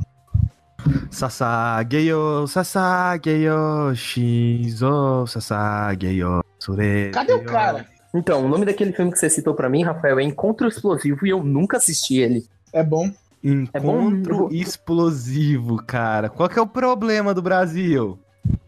[1.11, 7.11] Sasageyo, Sasageyo, Shizo, Sasageyo, Sure.
[7.13, 7.85] Cadê o cara?
[8.15, 11.31] Então, o nome daquele filme que você citou pra mim, Rafael, é Encontro Explosivo e
[11.31, 12.45] eu nunca assisti ele.
[12.71, 13.11] É bom.
[13.43, 14.47] Encontro É bom.
[14.49, 16.29] explosivo, cara.
[16.29, 18.17] Qual que é o problema do Brasil?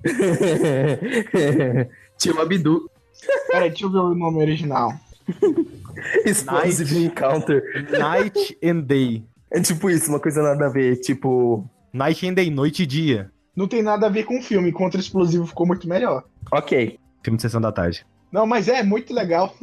[2.17, 2.89] Tio Abdu.
[3.49, 4.91] Peraí, deixa eu ver o nome original.
[6.25, 7.63] Explosive Encounter.
[7.97, 9.25] Night and Day.
[9.51, 10.97] É tipo isso, uma coisa nada a ver.
[10.97, 13.31] Tipo, Night and Day, noite e dia.
[13.55, 14.71] não tem nada a ver com o filme.
[14.71, 16.23] Contra Explosivo ficou muito melhor.
[16.51, 16.99] Ok.
[17.23, 18.05] Filme de Sessão da Tarde.
[18.31, 19.55] Não, mas é muito legal.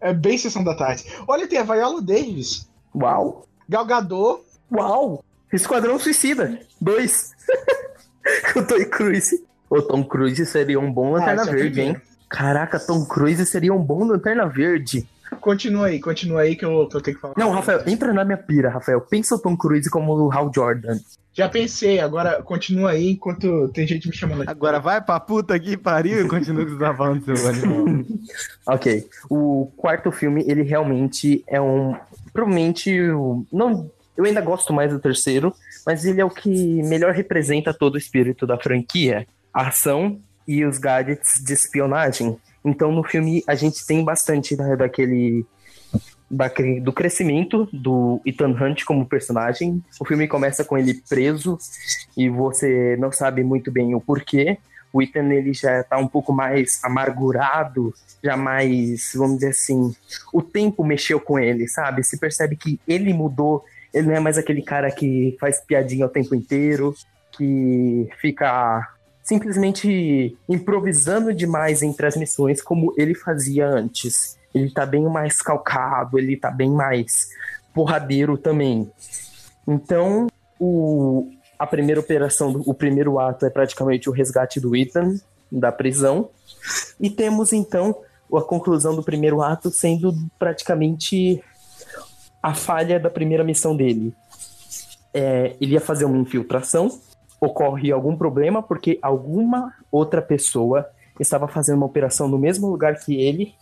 [0.00, 1.04] é bem Sessão da Tarde.
[1.26, 3.46] Olha, tem a Viola Davis, Uau.
[3.68, 4.42] Galgador.
[4.72, 5.24] Uau.
[5.52, 6.58] Esquadrão Suicida.
[6.80, 7.32] Dois.
[8.52, 9.44] Com o Tom Cruise.
[9.68, 11.96] O Tom Cruise seria um bom Lanterna Ah, é Verde, hein?
[12.28, 15.08] Caraca, Tom Cruise seria um bom Lanterna Verde.
[15.40, 17.34] Continua aí, continua aí que eu, que eu tenho que falar.
[17.36, 19.00] Não, Rafael, entra na minha pira, Rafael.
[19.00, 20.98] Pensa o Tom Cruise como o Hal Jordan.
[21.36, 24.50] Já pensei, agora continua aí enquanto tem gente me chamando aqui.
[24.50, 27.84] Agora vai pra puta que pariu e continua o que você tá falando, seu animal.
[28.66, 29.06] Ok.
[29.30, 31.94] O quarto filme, ele realmente é um.
[32.32, 32.90] Provavelmente.
[33.52, 35.54] Não, eu ainda gosto mais do terceiro,
[35.86, 40.64] mas ele é o que melhor representa todo o espírito da franquia: a ação e
[40.64, 42.38] os gadgets de espionagem.
[42.66, 45.46] Então, no filme, a gente tem bastante né, daquele.
[46.28, 49.80] daquele- do crescimento do Ethan Hunt como personagem.
[50.00, 51.56] O filme começa com ele preso
[52.16, 54.58] e você não sabe muito bem o porquê.
[54.92, 59.94] O Ethan ele já tá um pouco mais amargurado, já mais, vamos dizer assim,
[60.32, 62.02] o tempo mexeu com ele, sabe?
[62.02, 66.08] Se percebe que ele mudou, ele não é mais aquele cara que faz piadinha o
[66.08, 66.92] tempo inteiro,
[67.36, 68.88] que fica
[69.26, 74.38] simplesmente improvisando demais entre as missões como ele fazia antes.
[74.54, 77.28] Ele tá bem mais calcado, ele tá bem mais
[77.74, 78.88] porradeiro também.
[79.66, 80.28] Então,
[80.60, 85.18] o, a primeira operação, o primeiro ato é praticamente o resgate do Ethan
[85.50, 86.30] da prisão.
[87.00, 87.96] E temos então
[88.32, 91.42] a conclusão do primeiro ato sendo praticamente
[92.40, 94.14] a falha da primeira missão dele.
[95.12, 97.00] É, ele ia fazer uma infiltração,
[97.40, 100.88] ocorre algum problema porque alguma outra pessoa
[101.20, 103.54] estava fazendo uma operação no mesmo lugar que ele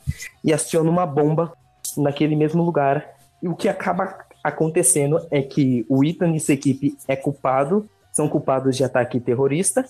[0.43, 1.53] e aciona uma bomba
[1.97, 3.07] naquele mesmo lugar.
[3.43, 8.29] E o que acaba acontecendo é que o Ethan e sua equipe é culpado, são
[8.29, 9.85] culpados de ataque terrorista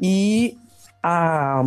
[0.00, 0.56] e
[1.02, 1.62] a,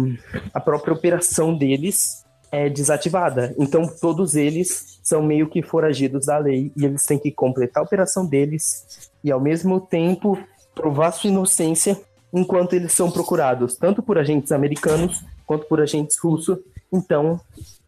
[0.53, 3.53] a própria operação deles é desativada.
[3.57, 7.85] Então todos eles são meio que foragidos da lei e eles têm que completar a
[7.85, 10.37] operação deles e ao mesmo tempo
[10.73, 11.99] provar sua inocência
[12.33, 16.57] enquanto eles são procurados, tanto por agentes americanos quanto por agentes russos.
[16.91, 17.39] Então,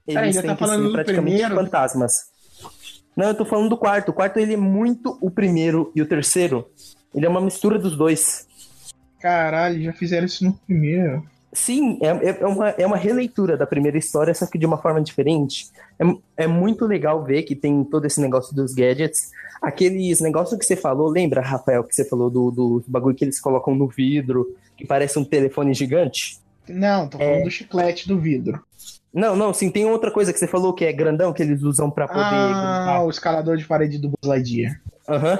[0.08, 1.56] eles ainda têm tá que ser praticamente primeiro?
[1.56, 2.26] fantasmas.
[3.16, 4.10] Não, eu tô falando do quarto.
[4.10, 6.70] O quarto ele é muito o primeiro e o terceiro.
[7.14, 8.48] Ele é uma mistura dos dois.
[9.20, 11.26] Caralho, já fizeram isso no primeiro.
[11.56, 14.78] Sim, é, é- é uma, é uma releitura da primeira história, só que de uma
[14.78, 15.68] forma diferente.
[15.98, 19.32] É, é muito legal ver que tem todo esse negócio dos gadgets.
[19.62, 23.40] Aqueles negócios que você falou, lembra, Rafael, que você falou do, do bagulho que eles
[23.40, 26.38] colocam no vidro, que parece um telefone gigante?
[26.68, 27.44] Não, tô falando É.
[27.44, 28.62] do chiclete do vidro.
[29.14, 31.90] Não, não, sim, tem outra coisa que você falou que é grandão, que eles usam
[31.90, 32.20] pra poder.
[32.22, 34.82] Ah, o escalador de parede do Buzz Lightyear.
[35.08, 35.40] Aham.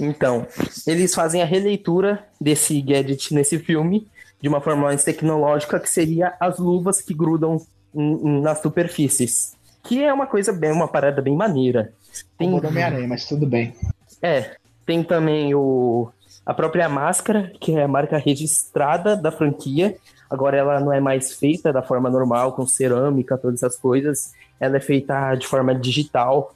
[0.00, 0.46] Então,
[0.84, 4.08] eles fazem a releitura desse gadget nesse filme
[4.44, 7.56] de uma forma mais tecnológica, que seria as luvas que grudam
[7.94, 9.54] nas superfícies.
[9.82, 11.94] Que é uma coisa bem, uma parada bem maneira.
[12.36, 13.74] Tem, do Homem-Aranha, mas tudo bem.
[14.20, 14.54] é,
[14.84, 16.10] tem também o,
[16.44, 19.96] a própria máscara, que é a marca registrada da franquia.
[20.28, 24.34] Agora ela não é mais feita da forma normal, com cerâmica, todas essas coisas.
[24.60, 26.54] Ela é feita de forma digital.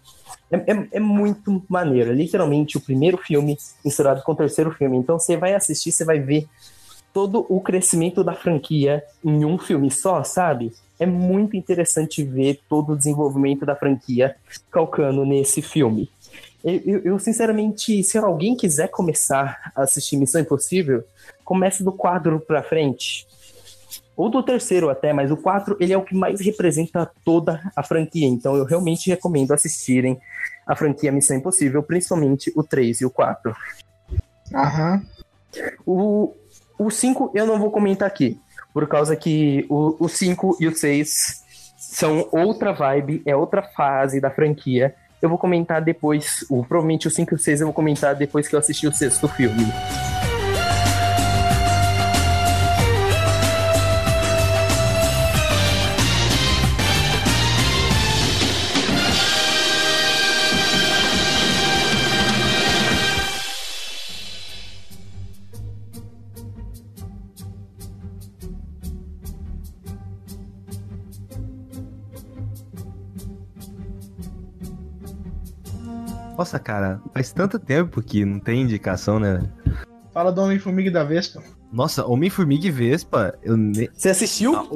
[0.50, 2.10] É, é- é muito maneiro.
[2.10, 4.98] É literalmente o primeiro filme misturado com o terceiro filme.
[4.98, 6.46] Então você vai assistir, você vai ver
[7.12, 10.72] todo o crescimento da franquia em um filme só, sabe?
[11.00, 14.34] É muito interessante ver todo o desenvolvimento da franquia
[14.70, 16.10] calcando nesse filme.
[16.64, 21.04] Eu, eu- eu, sinceramente, se alguém quiser começar a assistir Missão Impossível,
[21.44, 23.26] comece do quadro pra frente.
[24.16, 27.84] Ou do terceiro até, mas o 4 ele é o que mais representa toda a
[27.84, 28.26] franquia.
[28.26, 30.18] Então eu realmente recomendo assistirem
[30.66, 33.54] a franquia Missão Impossível, principalmente o 3 e o 4.
[34.52, 35.02] Aham.
[35.86, 36.34] O,
[36.78, 38.40] o 5 eu não vou comentar aqui,
[38.72, 41.44] por causa que o, o 5 e o 6
[41.76, 44.94] são outra vibe, é outra fase da franquia.
[45.20, 48.46] Eu vou comentar depois, o, provavelmente o 5 e o 6 eu vou comentar depois
[48.46, 49.66] que eu assistir o sexto filme.
[76.58, 79.40] Nossa, cara, faz tanto tempo que não tem indicação, né?
[80.12, 81.40] Fala do Homem-Formiga e da Vespa.
[81.72, 83.88] Nossa, Homem-Formiga e Vespa, eu, ne...
[83.94, 84.56] Você assistiu?
[84.56, 84.66] Ah,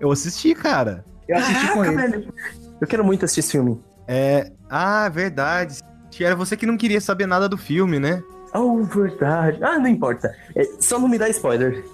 [0.00, 1.04] eu assisti, cara.
[1.28, 1.96] Eu assisti com ele.
[1.96, 2.34] velho.
[2.80, 3.80] Eu quero muito assistir esse filme.
[4.06, 4.52] É.
[4.70, 5.80] Ah, verdade.
[6.20, 8.22] Era você que não queria saber nada do filme, né?
[8.54, 9.58] Oh, verdade.
[9.62, 10.32] Ah, não importa.
[10.54, 11.84] É, só não me dá spoiler.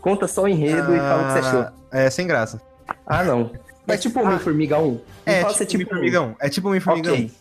[0.00, 1.66] Conta só o enredo e fala o que você achou.
[1.92, 2.60] É, sem graça.
[3.06, 3.50] Ah, não.
[3.86, 4.90] É tipo Homem-Formiga 1.
[4.90, 6.36] Me É, fala se tipo, Homem-Formigão.
[6.40, 7.14] É tipo Homem-Formigão.
[7.14, 7.32] Ok.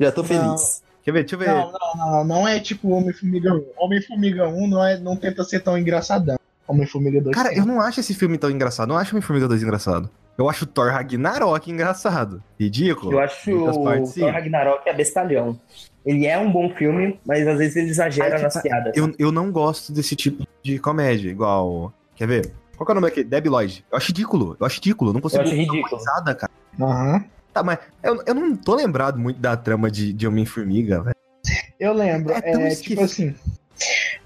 [0.00, 0.82] Já tô feliz.
[1.02, 1.20] Quer ver?
[1.20, 1.48] Deixa eu ver.
[1.48, 3.64] Não, não, não, não é tipo Homem-Formiga 1.
[3.78, 6.38] Homem-Formiga 1 não, é, não tenta ser tão engraçadão.
[6.66, 8.88] Homem-Formiga 2 Cara, eu não acho esse filme tão engraçado.
[8.88, 10.10] Não acho Homem-Formiga 2 engraçado.
[10.36, 12.42] Eu acho Thor Ragnarok engraçado.
[12.60, 13.12] Ridículo.
[13.12, 14.20] Eu acho partes, sim.
[14.20, 15.58] Thor Ragnarok é bestalhão.
[16.04, 18.96] Ele é um bom filme, mas às vezes ele exagera Ai, nas piadas.
[18.96, 21.92] Eu, eu não gosto desse tipo de comédia, igual.
[22.14, 22.52] Quer ver?
[22.76, 23.28] Qual que é o nome daquele?
[23.28, 23.84] Debbie Lloyd.
[23.90, 24.56] Eu acho ridículo.
[24.60, 25.10] Eu acho ridículo.
[25.10, 25.98] Eu não consigo acho dar uma ridículo.
[25.98, 26.52] risada, cara.
[26.80, 27.24] Aham.
[27.58, 31.16] Tá, mas eu, eu não tô lembrado muito da trama de, de Homem-Formiga, velho.
[31.80, 33.34] Eu lembro, É é, tipo assim.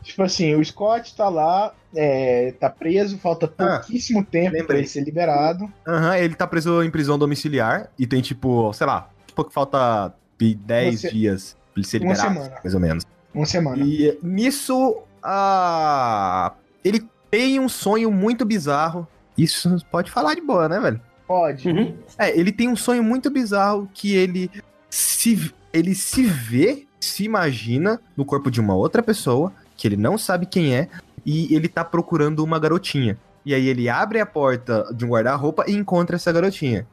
[0.03, 4.81] Tipo assim, o Scott tá lá, é, tá preso, falta Ah, pouquíssimo tempo pra lembrei.
[4.81, 5.71] ele ser liberado.
[5.87, 10.13] Aham, ele tá preso em prisão domiciliar e tem, tipo, sei lá, tipo que falta
[10.39, 12.61] 10 Você- dias pra ele ser Uma liberado, semana.
[12.63, 13.07] mais ou menos.
[13.33, 13.83] Uma semana.
[13.85, 16.53] E nisso, ah,
[16.85, 19.07] ele tem um sonho muito bizarro.
[19.39, 21.01] Isso pode falar de boa, né, velho?
[21.33, 21.67] Pode.
[21.67, 21.97] Uhum.
[22.19, 24.51] É, ele tem um sonho muito bizarro que ele
[24.91, 30.19] se, ele se vê, se imagina no corpo de uma outra pessoa, que ele não
[30.19, 30.91] sabe quem é,
[31.25, 33.17] e ele tá procurando uma garotinha.
[33.47, 36.87] E aí ele abre a porta de um guarda-roupa e encontra essa garotinha.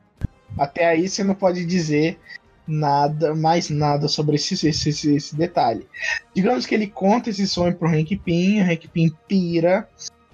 [0.58, 2.18] Até aí você não pode dizer
[2.66, 5.86] nada, mais nada sobre esse, esse, esse, esse detalhe.
[6.34, 9.86] Digamos que ele conta esse sonho pro Hank Pym, o Hank Pym pira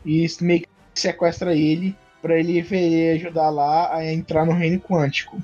[0.05, 5.39] e meio que sequestra ele pra ele ver- ajudar lá a entrar no reino quântico.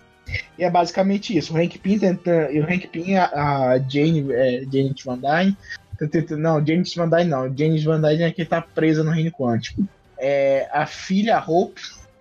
[0.57, 1.53] E é basicamente isso.
[1.53, 2.51] O Hank Pym tenta.
[2.51, 3.25] E o Hank Pym, a,
[3.73, 5.55] a Jane, é, Janet Van Dyne.
[5.99, 7.43] tá tentando- Não, Janet Van Dyne não.
[7.55, 9.83] Janet Van Dyne é que tá presa no reino quântico.
[10.17, 11.79] É, a filha Hope.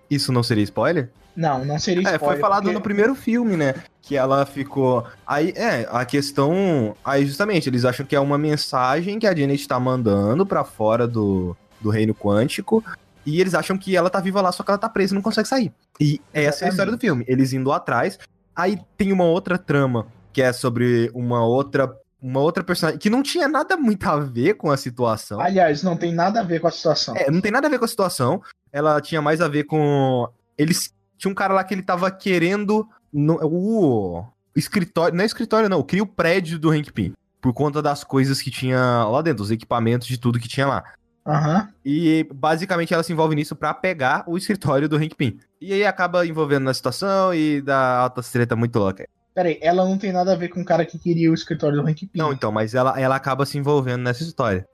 [0.09, 1.09] Isso não seria spoiler?
[1.35, 2.19] Não, não seria É, spoiler.
[2.19, 3.73] foi falado porque- no primeiro filme, né?
[4.03, 5.05] Que ela ficou.
[5.25, 6.95] Aí, é, a questão.
[7.03, 11.07] Aí, justamente, eles acham que é uma mensagem que a Janet tá mandando pra fora
[11.07, 12.83] do, do reino quântico.
[13.25, 15.21] E eles acham que ela tá viva lá, só que ela tá presa e não
[15.21, 15.71] consegue sair.
[15.99, 17.23] E essa é a história do filme.
[17.27, 18.17] Eles indo atrás.
[18.55, 21.95] Aí tem uma outra trama, que é sobre uma outra.
[22.21, 25.41] Uma outra personagem que não tinha nada muito a ver com a situação.
[25.41, 27.15] Aliás, não tem nada a ver com a situação.
[27.17, 28.43] É, não tem nada a ver com a situação.
[28.71, 30.29] Ela tinha mais a ver com.
[30.55, 30.93] Eles.
[31.17, 32.87] Tinha um cara lá que ele tava querendo.
[33.11, 34.23] No, o
[34.55, 35.15] escritório.
[35.15, 35.81] Não é escritório, não.
[35.81, 37.13] Cria o prédio do Hank Pym.
[37.41, 40.83] Por conta das coisas que tinha lá dentro, os equipamentos de tudo que tinha lá.
[41.25, 41.69] Aham.
[41.85, 45.39] E basicamente ela se envolve nisso pra pegar o escritório do Hank Pym.
[45.59, 49.07] E aí acaba envolvendo na situação e dá alta treta muito louca.
[49.33, 51.87] Peraí, ela não tem nada a ver com o cara que queria o escritório do
[51.87, 52.09] Hank Pym.
[52.21, 54.67] Não, então, mas ela, ela acaba se envolvendo nessa história.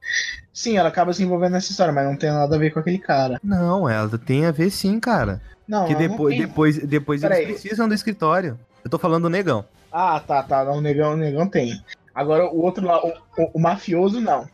[0.52, 2.98] Sim, ela acaba se envolvendo nessa história, mas não tem nada a ver com aquele
[2.98, 3.40] cara.
[3.44, 5.42] Não, ela tem a ver sim, cara.
[5.68, 8.58] Não, Porque ela não depois, depois, depois eles precisam do escritório.
[8.84, 9.64] Eu tô falando do negão.
[9.92, 10.64] Ah, tá, tá.
[10.64, 11.80] Não, o negão, o negão tem.
[12.16, 14.48] Agora o outro lá, o, o- o mafioso não.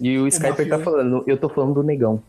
[0.00, 2.22] E o Skyper tá falando, eu tô falando do negão.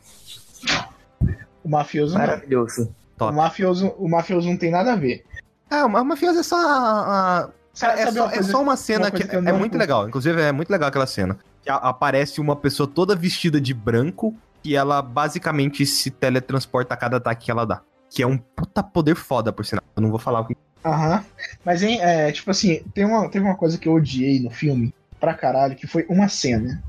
[1.63, 2.21] O mafioso não.
[2.21, 2.95] Maravilhoso.
[3.17, 3.31] Top.
[3.33, 5.23] O mafioso, o mafioso não tem nada a ver.
[5.69, 9.05] Ah, o mafioso é só a, a- é, só, uma coisa- é só uma cena
[9.05, 10.07] uma que, que é não- muito legal.
[10.07, 11.37] Inclusive, é muito legal aquela cena.
[11.63, 16.97] Que a- aparece uma pessoa toda vestida de branco e ela basicamente se teletransporta a
[16.97, 17.81] cada ataque que ela dá.
[18.09, 19.83] Que é um puta poder foda, por sinal.
[19.95, 20.55] Eu não vou falar o que.
[20.83, 21.23] Aham.
[21.65, 24.93] Mas, hein, é, tipo assim, tem uma, teve uma coisa que eu odiei no filme,
[25.19, 26.81] pra caralho, que foi uma cena.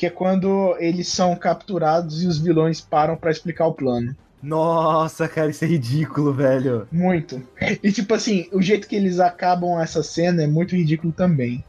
[0.00, 4.16] Que é quando eles são capturados e os vilões param pra explicar o plano.
[4.42, 6.88] Nossa, cara, isso é ridículo, velho.
[6.90, 7.46] Muito.
[7.82, 11.62] E tipo assim, o jeito que eles acabam essa cena é muito ridículo também.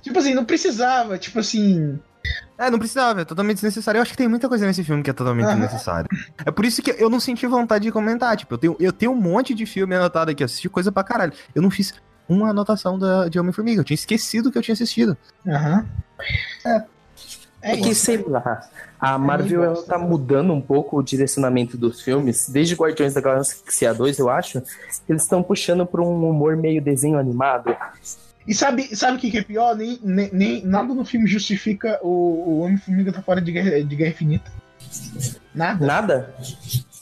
[0.00, 1.98] Tipo assim, não precisava, tipo assim.
[2.56, 3.98] É, não precisava, é totalmente desnecessário.
[3.98, 6.08] Eu acho que tem muita coisa nesse filme que é totalmente desnecessária.
[6.42, 8.34] É por isso que eu não senti vontade de comentar.
[8.34, 11.34] Tipo, eu tenho, eu tenho um monte de filme anotado aqui, assisti coisa pra caralho.
[11.54, 11.92] Eu não fiz
[12.26, 13.82] uma anotação da, de Homem-Formiga.
[13.82, 15.18] Eu tinha esquecido que eu tinha assistido.
[15.46, 15.86] Aham.
[16.64, 16.70] É.
[16.70, 16.84] É,
[17.72, 18.04] É que, isso.
[18.04, 18.68] sei lá,
[19.00, 22.48] a Marvel ela tá mudando um pouco o direcionamento dos filmes.
[22.48, 24.62] Desde Guardiões da Galáxia 2, eu acho,
[25.08, 27.76] eles estão puxando pra um humor meio desenho animado.
[28.46, 29.74] E sabe, sabe o que, que é pior?
[29.74, 33.96] Nem, nem, nem- nada no filme justifica o, o Homem-Formiga tá fora de guerra, de
[33.96, 34.52] guerra infinita.
[35.54, 36.34] Nada, Nada?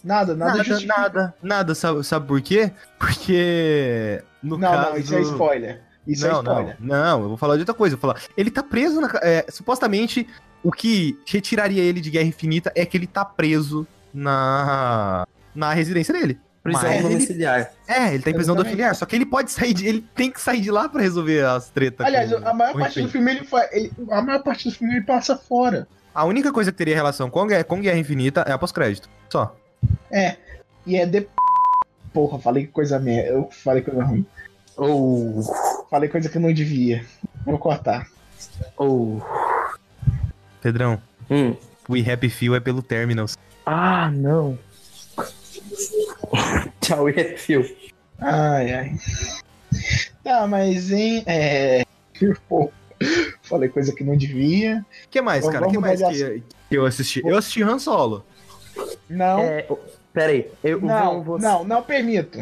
[0.03, 0.96] nada, nada, Nada, justifica.
[1.00, 1.74] nada, nada.
[1.74, 2.70] Sabe, sabe por quê?
[2.98, 4.22] Porque.
[4.42, 4.90] No Não, caso...
[4.90, 5.81] não, isso é spoiler.
[6.07, 6.77] Isso não, é spoiler.
[6.81, 7.94] Não, não, eu vou falar de outra coisa.
[7.94, 8.22] Eu vou falar.
[8.37, 9.11] Ele tá preso na.
[9.22, 10.27] é, supostamente,
[10.64, 15.27] o que retiraria ele de Guerra Infinita é que ele tá preso na.
[15.55, 16.38] na residência dele.
[16.62, 17.70] Prisão Mas ele- domiciliar.
[17.87, 19.87] É, ele tá em prisão domiciliar, só que ele pode sair de.
[19.87, 22.07] Ele tem que sair de lá pra resolver as tretas.
[22.07, 23.70] Aliás, com- a maior parte do filme ele faz.
[23.70, 25.87] ele- a maior parte do filme ele passa fora.
[26.14, 29.11] A única coisa que teria relação com, Guerra- com Guerra Infinita é a pós-crédito.
[29.29, 29.55] Só.
[30.11, 30.37] É.
[30.87, 31.27] E é de.
[32.14, 33.29] Porra, falei coisa merda.
[33.31, 34.24] Eu falei coisa ruim.
[34.77, 35.42] Ou.
[35.90, 37.05] Falei coisa que eu não devia.
[37.44, 38.07] Vou cortar.
[38.79, 39.20] Oh.
[40.64, 40.98] Pedrão,
[41.31, 41.55] Hum.
[41.87, 43.37] o Happy Feel é pelo Terminals.
[43.66, 44.59] Ah, não.
[46.81, 47.74] Tchau, Redfield.
[48.18, 48.94] Ai, ai.
[50.24, 51.22] Tá, mas em.
[51.27, 51.85] É.
[52.48, 52.72] Pô,
[53.42, 54.83] falei coisa que não devia.
[55.05, 55.66] O que mais, cara?
[55.68, 57.22] O que mais que, que eu assisti?
[57.27, 58.24] Eu assisti Han Solo.
[59.11, 59.40] Não.
[59.40, 59.66] É,
[60.14, 62.38] peraí, eu não, vou, vou- não, não permito.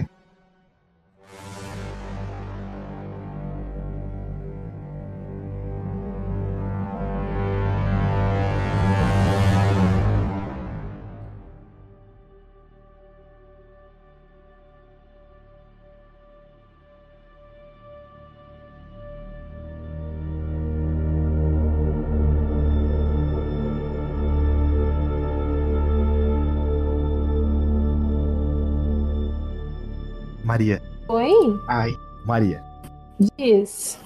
[30.53, 30.83] Maria.
[31.09, 31.33] Oi?
[31.67, 31.97] Ai.
[32.27, 32.63] Maria.
[33.39, 33.99] Diz.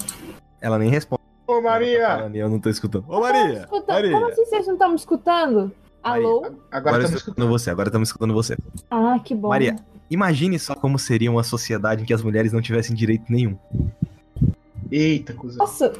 [0.60, 1.20] Ela nem responde.
[1.44, 2.06] Ô, Maria!
[2.06, 3.04] Falando, Eu não tô escutando.
[3.08, 3.58] Ô, Tô Maria!
[3.62, 3.88] escutando.
[3.96, 4.12] Maria!
[4.12, 5.72] Como assim vocês não estão me escutando?
[6.04, 6.44] Alô?
[6.44, 8.56] Agora Agora eu estamos escutando você, agora estamos escutando você.
[8.88, 9.48] Ah, que bom.
[9.48, 9.74] Maria.
[10.08, 13.58] Imagine só como seria uma sociedade em que as mulheres não tivessem direito nenhum.
[14.88, 15.58] Eita, cuzão.
[15.58, 15.92] Nossa,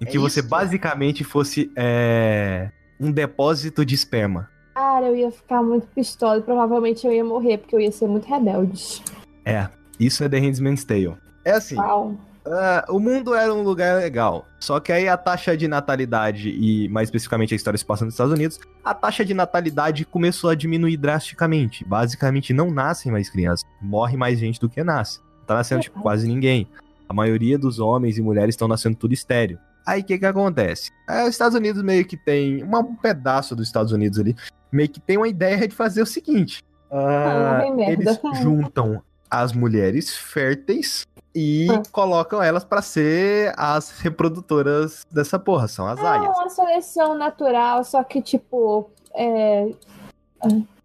[0.00, 0.48] Em É que você isso?
[0.48, 4.48] basicamente fosse é, um depósito de esperma.
[4.74, 8.08] cara, eu ia ficar muito pistola e provavelmente eu ia morrer, porque eu ia ser
[8.08, 9.02] muito rebelde.
[9.44, 11.16] É, isso é The Handmaid's Tale.
[11.44, 12.16] É assim, Uau.
[12.46, 14.46] ah, o mundo era um lugar legal.
[14.60, 18.14] Só que aí a taxa de natalidade, e mais especificamente a história se passa nos
[18.14, 21.84] Estados Unidos, a taxa de natalidade começou a diminuir drasticamente.
[21.84, 23.64] Basicamente, não nascem mais crianças.
[23.80, 25.20] Morre mais gente do que nasce.
[25.46, 26.68] Tá nascendo, tipo, quase ninguém.
[27.08, 29.58] A maioria dos homens e mulheres estão nascendo tudo estéreo.
[29.84, 30.90] Aí o que que acontece?
[31.10, 32.62] É, os Estados Unidos meio que tem.
[32.62, 34.36] uma- um pedaço dos Estados Unidos ali,
[34.70, 36.62] meio que tem uma ideia de fazer o seguinte.
[36.90, 37.92] Ah, ah, merda.
[37.92, 39.02] eles juntam
[39.32, 41.82] as mulheres férteis e Ah.
[41.90, 46.36] colocam elas pra ser as reprodutoras dessa porra, são as É aias.
[46.36, 48.90] uma seleção natural, só que tipo.
[49.14, 49.70] É.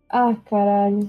[0.09, 1.07] Ah, caralho.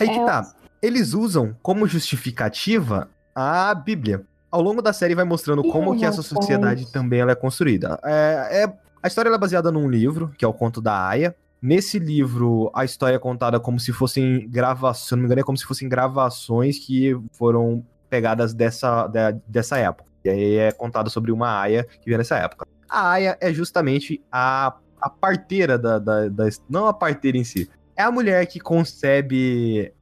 [0.00, 0.52] Aí que é- tá.
[0.82, 4.22] Eles usam como justificativa a Bíblia.
[4.50, 7.98] Ao longo da série vai mostrando Ih, como que essa sociedade também ela é construída.
[8.04, 11.34] É, é- a história é baseada num livro, que é o Conto da Aya.
[11.60, 15.44] Nesse livro, a história é contada como se fossem gravações, se não me engano, é
[15.44, 20.08] como se fossem gravações que foram pegadas dessa, da- dessa época.
[20.24, 22.66] E aí é contado sobre uma Aya que veio nessa época.
[22.88, 27.68] A Aya é justamente a, a parteira da, da, da- Não a parteira em si.
[27.96, 29.92] É a mulher que concebe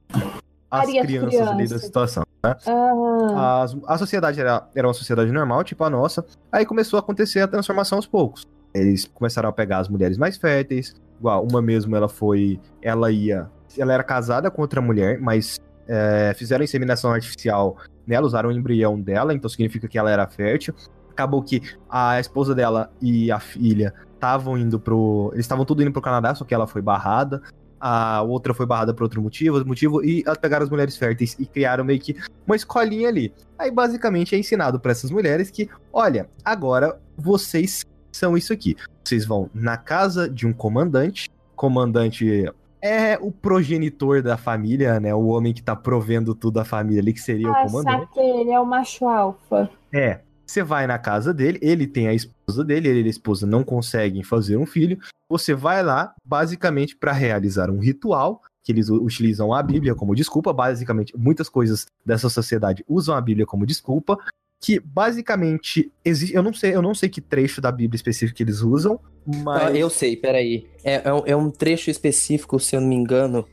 [0.71, 1.83] as Paria as crianças ali da crianças.
[1.83, 2.25] situação.
[2.43, 6.25] Ah, As- a sociedade era, era uma sociedade normal, tipo a nossa.
[6.53, 8.45] Aí começou a acontecer a transformação aos poucos.
[8.75, 10.95] Eles começaram a pegar as mulheres mais férteis.
[11.19, 12.61] Igual, uma mesmo, ela foi.
[12.83, 13.51] Ela ia.
[13.77, 19.01] Ela era casada com outra mulher, mas é, fizeram inseminação artificial nela, usaram o embrião
[19.01, 20.75] dela, então significa que ela era fértil.
[21.11, 25.31] Acabou que a esposa dela e a filha estavam indo pro.
[25.33, 27.43] Eles estavam tudo indo pro Canadá, só que ela foi barrada.
[27.81, 31.45] A outra foi barrada por outro motivo, motivo, e elas pegaram as mulheres férteis e
[31.45, 33.33] criaram meio que uma escolinha ali.
[33.59, 38.77] Aí basicamente é ensinado para essas mulheres que, olha, agora vocês são isso aqui.
[39.03, 41.29] Vocês vão na casa de um comandante.
[41.57, 42.51] Comandante
[42.83, 45.15] é o progenitor da família, né?
[45.15, 48.07] O homem que tá provendo tudo da família ali, que seria ah o comandante.
[48.07, 49.71] saquei, ele é o macho alfa.
[49.93, 50.21] É.
[50.47, 53.65] Você vai na casa dele, ele tem a esposa dele, ele e a esposa não
[53.65, 54.99] conseguem fazer um filho.
[55.27, 60.53] Você vai lá, basicamente, para realizar um ritual, que eles utilizam a Bíblia como desculpa.
[60.53, 64.19] Basicamente, muitas coisas dessa sociedade usam a Bíblia como desculpa.
[64.61, 66.35] Que basicamente existe.
[66.35, 69.39] Eu não sei, eu não sei que trecho da Bíblia específico que eles usam, Ah,
[69.45, 69.77] mas.
[69.77, 70.67] eu sei, peraí.
[70.83, 73.47] É, é, um- é um trecho específico, se eu não me engano,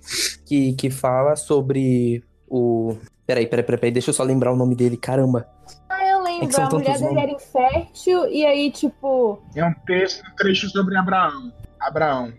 [0.46, 2.96] que, que fala sobre o.
[3.28, 5.46] Peraí, peraí, peraí, peraí, deixa eu só lembrar o nome dele, caramba.
[5.90, 9.42] Ah, eu É lembro, que são a mulher dele era infértil e aí, tipo.
[9.56, 11.52] É um texto, um trecho sobre Abraão.
[11.80, 12.32] Abraão.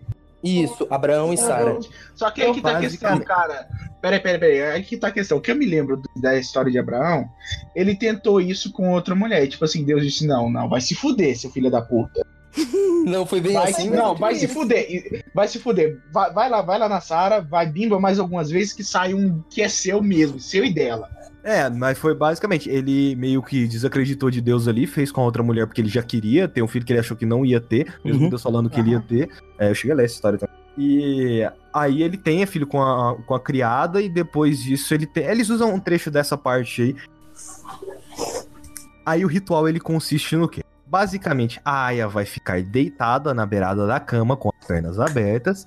[0.43, 1.79] Isso, Abraão e Sara.
[2.15, 3.69] Só que aí que tá a questão, cara.
[4.01, 4.63] Peraí, peraí, peraí.
[4.63, 5.39] Aí que tá a questão.
[5.39, 7.29] O que eu me lembro da história de Abraão,
[7.77, 9.47] ele tentou isso com outra mulher.
[9.47, 12.27] Tipo assim, Deus disse: não, não, vai se fuder, seu filho da puta.
[13.07, 15.25] Não foi bem Vai, assim, não, vai se fuder.
[15.35, 15.99] Vai se fuder.
[16.13, 19.43] Vai, vai lá, vai lá na Sara, vai bimba mais algumas vezes que sai um
[19.51, 21.11] que é seu mesmo, seu e dela.
[21.43, 25.43] É, mas foi basicamente, ele meio que desacreditou de Deus ali, fez com a outra
[25.43, 27.93] mulher porque ele já queria ter um filho que ele achou que não ia ter,
[28.05, 28.29] mesmo Uhum.
[28.29, 29.29] Deus falando que ele ia ter.
[29.59, 30.55] É, eu cheguei a ler essa história também.
[30.79, 31.43] E
[31.75, 35.25] aí ele tem filho com a, com a criada e depois disso ele tem...
[35.25, 36.97] Eles usam um trecho dessa parte aí.
[39.05, 40.63] Aí o ritual ele consiste no quê?
[40.93, 45.67] Basicamente, a Aya vai ficar deitada na beirada da cama com as pernas abertas.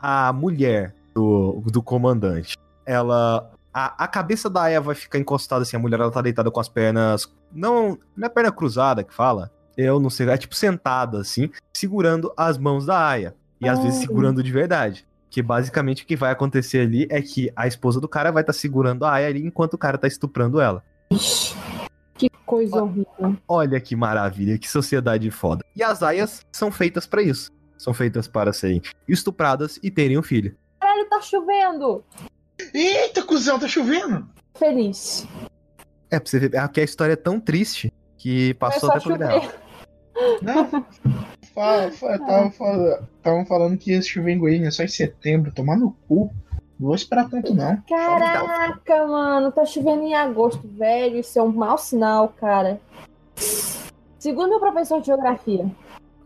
[0.00, 5.76] A mulher do, do comandante, ela a, a cabeça da Aya vai ficar encostada assim,
[5.76, 7.32] a mulher ela tá deitada com as pernas.
[7.54, 9.52] Não, não é perna cruzada que fala.
[9.76, 13.36] eu não sei, é tipo sentada assim, segurando as mãos da Aya.
[13.60, 14.06] E às vezes Ah.
[14.08, 15.06] segurando de verdade.
[15.30, 18.52] Que basicamente o que vai acontecer ali é que a esposa do cara vai estar
[18.52, 20.82] segurando a Aya ali enquanto o cara tá estuprando ela.
[21.12, 21.54] Ixi,
[22.18, 23.36] Que coisa horrível.
[23.46, 25.64] Olha que maravilha, que sociedade foda.
[25.74, 27.50] E as aias são feitas pra isso.
[27.76, 30.56] São feitas para serem estupradas e terem um filho.
[30.80, 32.02] Caralho, tá chovendo!
[32.72, 34.26] Eita, cuzão, tá chovendo.
[34.58, 35.26] Feliz.
[36.10, 39.52] É, pra você ver, é que a história é tão triste que passou até ideal.
[40.40, 40.86] Não.
[41.54, 45.52] Fala, fala, tava fala- Tavam falando que ia chover em Goiânia só em setembro.
[45.52, 46.32] Tomar no cu.
[46.78, 47.82] Não vou esperar tanto, não.
[47.88, 51.18] Caraca, mano, tá chovendo em agosto, velho.
[51.18, 52.80] Isso é um mau sinal, cara.
[54.18, 55.70] Segundo meu professor de geografia.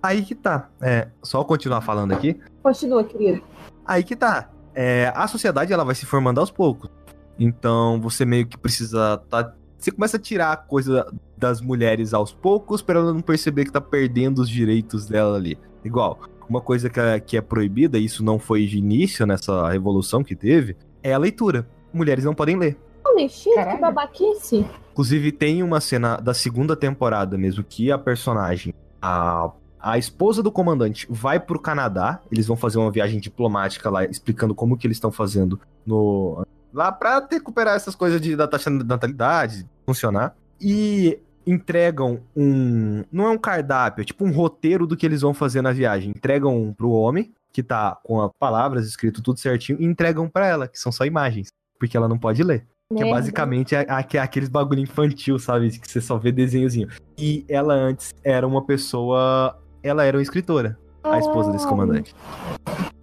[0.02, 0.68] Aí que tá.
[0.80, 2.40] É, só continuar falando aqui.
[2.62, 3.42] Continua, querido.
[3.86, 4.50] Aí que tá.
[4.74, 6.90] É, a sociedade ela vai se formando aos poucos.
[7.38, 9.54] Então você meio que precisa tá.
[9.78, 13.72] Você começa a tirar a coisa das mulheres aos poucos para ela não perceber que
[13.72, 15.58] tá perdendo os direitos dela ali.
[15.82, 16.18] Igual,
[16.50, 20.24] uma coisa que é, que é proibida, e isso não foi de início nessa revolução
[20.24, 21.66] que teve, é a leitura.
[21.92, 22.76] Mulheres não podem ler.
[23.06, 23.76] Holy shit, Caralho.
[23.76, 24.66] que babaquice.
[24.90, 30.50] Inclusive, tem uma cena da segunda temporada mesmo que a personagem, a, a esposa do
[30.50, 32.20] comandante, vai pro Canadá.
[32.30, 36.44] Eles vão fazer uma viagem diplomática lá, explicando como que eles estão fazendo no.
[36.74, 40.36] Lá pra recuperar essas coisas de, da taxa de natalidade, funcionar.
[40.60, 41.18] E
[41.50, 43.04] entregam um.
[43.10, 46.10] Não é um cardápio, é tipo um roteiro do que eles vão fazer na viagem.
[46.10, 50.68] Entregam pro homem, que tá com as palavras escrito tudo certinho, e entregam pra ela,
[50.68, 51.48] que são só imagens.
[51.78, 52.66] Porque ela não pode ler.
[52.92, 53.20] Que é Merda.
[53.20, 55.70] basicamente a- a- é aqueles bagulho infantil, sabe?
[55.78, 56.88] Que você só vê desenhozinho.
[57.16, 59.56] E ela antes era uma pessoa.
[59.82, 62.14] Ela era uma escritora, a esposa desse comandante.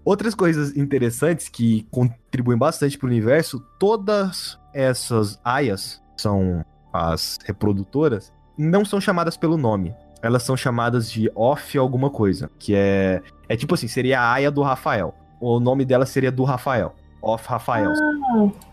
[0.03, 8.83] Outras coisas interessantes que contribuem bastante pro universo, todas essas aias, são as reprodutoras, não
[8.83, 9.93] são chamadas pelo nome.
[10.21, 12.49] Elas são chamadas de off alguma coisa.
[12.57, 13.21] Que é.
[13.47, 15.13] É tipo assim, seria a aia do Rafael.
[15.39, 16.93] O nome dela seria do Rafael.
[17.21, 17.91] Off Rafael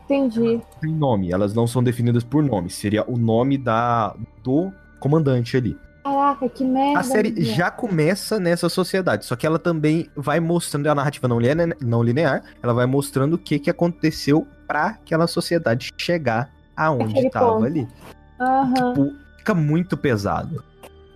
[0.04, 0.60] Entendi.
[0.80, 2.68] tem nome, elas não são definidas por nome.
[2.70, 4.70] Seria o nome da do
[5.00, 5.76] comandante ali.
[6.04, 7.00] Caraca, que merda.
[7.00, 7.54] A série minha.
[7.54, 12.02] já começa nessa sociedade, só que ela também vai mostrando a narrativa não linear, não
[12.02, 17.52] linear ela vai mostrando o que, que aconteceu pra aquela sociedade chegar aonde Aquele tava
[17.54, 17.64] ponto.
[17.64, 17.88] ali.
[18.38, 18.92] Aham.
[18.92, 20.64] Tipo, fica muito pesado.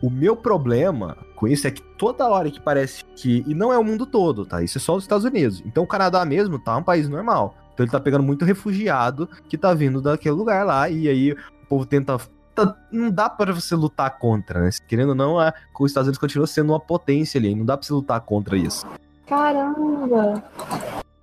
[0.03, 3.43] O meu problema com isso é que toda hora que parece que.
[3.49, 4.63] E não é o mundo todo, tá?
[4.63, 5.63] Isso é só os Estados Unidos.
[5.67, 7.57] Então o Canadá mesmo tá um país normal.
[7.73, 10.89] Então ele tá pegando muito refugiado que tá vindo daquele lugar lá.
[10.91, 12.19] E aí o povo tenta.
[12.55, 14.71] tá- Não dá pra você lutar contra, né?
[14.87, 17.55] Querendo ou não, a, os Estados Unidos continua sendo uma potência ali.
[17.55, 18.87] Não dá pra você lutar contra isso.
[19.27, 20.45] Caramba.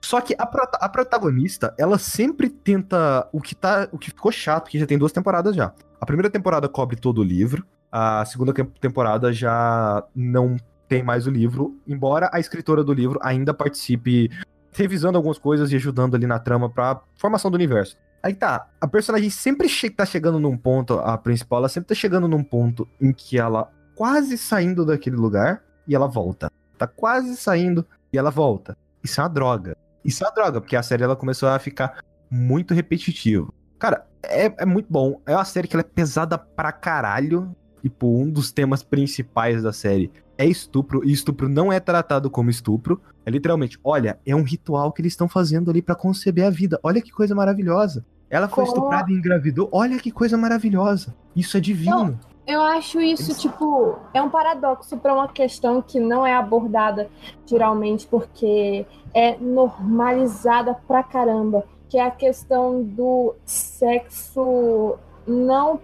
[0.05, 0.43] Só que a,
[0.81, 3.27] a protagonista, ela sempre tenta.
[3.31, 3.89] O que tá.
[3.91, 5.73] O que ficou chato, que já tem duas temporadas já.
[5.99, 7.65] A primeira temporada cobre todo o livro.
[7.91, 11.75] A segunda tem- temporada já não tem mais o livro.
[11.87, 14.29] Embora a escritora do livro ainda participe
[14.71, 17.97] revisando algumas coisas e ajudando ali na trama pra formação do universo.
[18.21, 21.95] Aí tá, a personagem sempre che tá chegando num ponto, a principal, ela sempre tá
[21.95, 26.51] chegando num ponto em que ela quase saindo daquele lugar e ela volta.
[26.77, 27.83] Tá quase saindo
[28.13, 28.77] e ela volta.
[29.03, 29.75] Isso é uma droga.
[30.05, 31.97] Isso é uma droga, porque a série ela começou a ficar
[32.29, 33.51] muito repetitiva.
[33.79, 35.21] Cara, é, é muito bom.
[35.25, 37.55] É uma série que ela é pesada pra caralho.
[37.81, 41.03] Tipo, um dos temas principais da série é estupro.
[41.03, 43.01] E estupro não é tratado como estupro.
[43.25, 46.79] É literalmente, olha, é um ritual que eles estão fazendo ali pra conceber a vida.
[46.83, 48.05] Olha que coisa maravilhosa.
[48.29, 49.69] Ela foi estuprada e engravidou.
[49.71, 51.15] Olha que coisa maravilhosa.
[51.35, 52.19] Isso é divino.
[52.47, 57.09] Eu acho isso, tipo, é um paradoxo para uma questão que não é abordada
[57.45, 65.79] geralmente, porque é normalizada pra caramba, que é a questão do sexo não,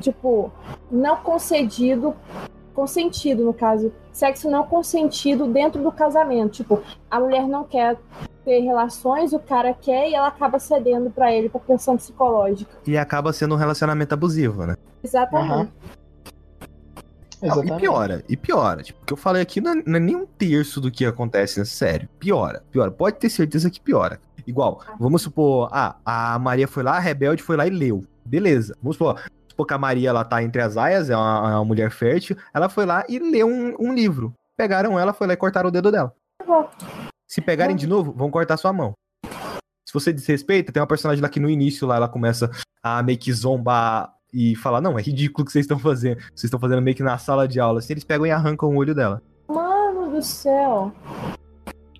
[0.00, 0.50] tipo,
[0.90, 2.14] não concedido,
[2.74, 7.98] consentido no caso, sexo não consentido dentro do casamento, tipo, a mulher não quer
[8.46, 12.70] ter relações, o cara quer e ela acaba cedendo pra ele por pressão psicológica.
[12.86, 14.74] E acaba sendo um relacionamento abusivo, né?
[15.04, 15.70] Exatamente.
[17.42, 18.82] Não, e piora, e piora.
[18.82, 21.04] Tipo, o que eu falei aqui não é, não é nem um terço do que
[21.04, 22.08] acontece nessa série.
[22.18, 22.90] Piora, piora.
[22.90, 24.20] Pode ter certeza que piora.
[24.46, 28.02] Igual, vamos supor, ah, a Maria foi lá, a Rebelde foi lá e leu.
[28.24, 28.76] Beleza.
[28.82, 31.64] Vamos supor, supor que a Maria ela tá entre as aias, é uma, é uma
[31.64, 32.36] mulher fértil.
[32.54, 34.32] Ela foi lá e leu um, um livro.
[34.56, 36.14] Pegaram ela, foi lá e cortaram o dedo dela.
[37.28, 38.94] Se pegarem de novo, vão cortar sua mão.
[39.86, 42.50] Se você desrespeita, tem uma personagem lá que no início lá ela começa
[42.82, 46.18] a meio que zombar e falar: Não, é ridículo o que vocês estão fazendo.
[46.18, 47.78] Vocês estão fazendo meio que na sala de aula.
[47.78, 49.22] Assim, eles pegam e arrancam o olho dela.
[49.48, 50.92] Mano do céu.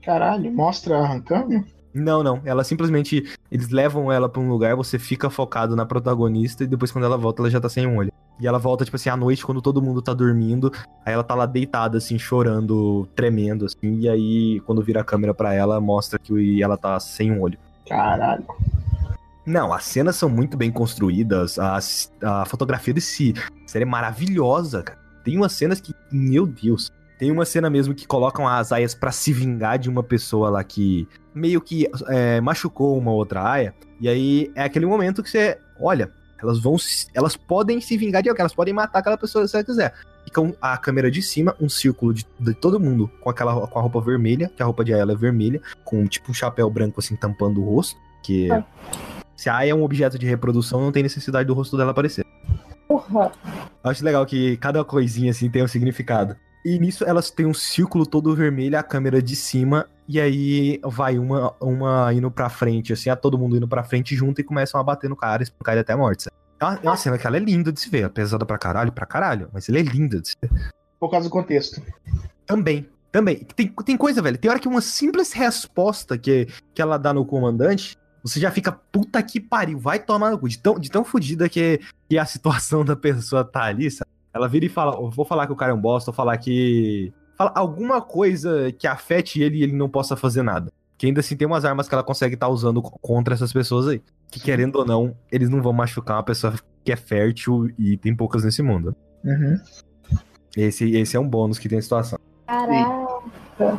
[0.05, 1.65] Caralho, mostra arrancando?
[1.93, 2.41] Não, não.
[2.45, 3.25] Ela simplesmente.
[3.51, 7.17] Eles levam ela pra um lugar, você fica focado na protagonista e depois quando ela
[7.17, 8.13] volta ela já tá sem um olho.
[8.41, 10.73] E ela volta, tipo assim, à noite, quando todo mundo tá dormindo.
[11.05, 13.99] Aí ela tá lá deitada, assim, chorando, tremendo, assim.
[13.99, 17.59] E aí, quando vira a câmera pra ela, mostra que ela tá sem um olho.
[17.89, 18.45] Caralho.
[19.49, 21.59] Não, as cenas são muito bem construídas.
[21.59, 21.79] A,
[22.23, 23.33] a fotografia desse
[23.67, 24.99] série é maravilhosa, cara.
[25.25, 26.93] Tem umas cenas que, meu Deus.
[27.19, 30.63] Tem uma cena mesmo que colocam as aias para se vingar de uma pessoa lá
[30.63, 33.75] que meio que é, machucou uma outra aia.
[33.99, 36.77] E aí é aquele momento que você, olha, elas vão,
[37.15, 39.95] elas podem se vingar de alguém, elas podem matar aquela pessoa se ela quiser.
[40.25, 43.83] Fica a câmera de cima, um círculo de, de, todo mundo com aquela com a
[43.83, 47.17] roupa vermelha, que a roupa de ela é vermelha, com tipo um chapéu branco assim
[47.17, 48.63] tampando o rosto, que é.
[49.39, 52.27] Se a Aya é um objeto de reprodução, não tem necessidade do rosto dela aparecer.
[52.89, 53.31] Porra.
[53.85, 56.37] Acho legal que cada coisinha assim tem um significado.
[56.65, 61.21] E nisso elas têm um círculo todo vermelho, a câmera de cima, e aí vai
[61.21, 64.81] uma, uma indo pra frente, assim, a todo mundo indo pra frente junto e começam
[64.81, 66.25] a bater no cara, espancar ele até a morte.
[66.25, 66.37] Sabe?
[66.59, 68.91] É uma, é uma cena que ela é linda de se ver, pesada pra caralho,
[68.91, 70.51] pra caralho, mas ele é linda de se ver.
[70.99, 71.81] Por causa do contexto.
[72.45, 73.47] Também, também.
[73.55, 77.25] Tem, tem coisa, velho, tem hora que uma simples resposta que, que ela dá no
[77.25, 77.97] comandante,
[78.29, 81.49] você já fica, puta que pariu, vai tomar no cu, de tão, de tão fodida
[81.49, 84.11] que, que a situação da pessoa tá ali, sabe?
[84.33, 87.13] Ela vira e fala: vou falar que o cara é um bosta, vou falar que.
[87.37, 90.73] Fala alguma coisa que afete ele e ele não possa fazer nada.
[90.97, 93.87] Que ainda assim tem umas armas que ela consegue estar tá usando contra essas pessoas
[93.87, 94.03] aí.
[94.29, 96.53] Que querendo ou não, eles não vão machucar uma pessoa
[96.85, 98.95] que é fértil e tem poucas nesse mundo.
[99.25, 99.57] Uhum.
[100.57, 102.19] Esse, esse é um bônus que tem a situação.
[102.45, 103.79] Caraca.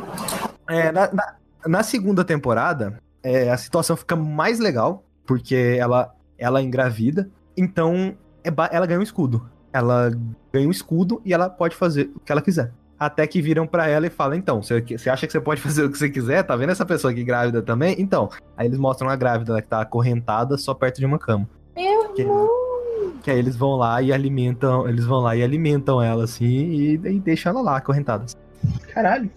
[0.66, 1.34] É, na, na,
[1.66, 8.48] na segunda temporada, é, a situação fica mais legal, porque ela, ela engravida, então é,
[8.70, 10.10] ela ganha um escudo ela
[10.52, 12.72] ganha um escudo e ela pode fazer o que ela quiser.
[12.98, 15.84] Até que viram para ela e falam: então, você, você acha que você pode fazer
[15.84, 16.42] o que você quiser?
[16.42, 17.96] Tá vendo essa pessoa aqui grávida também?
[17.98, 18.28] Então.
[18.56, 21.48] Aí eles mostram a grávida né, que tá acorrentada só perto de uma cama.
[21.74, 22.48] Meu que, irmão!
[23.22, 24.86] Que aí eles vão lá e alimentam.
[24.88, 28.26] Eles vão lá e alimentam ela assim e, e deixam ela lá acorrentada.
[28.92, 29.30] Caralho.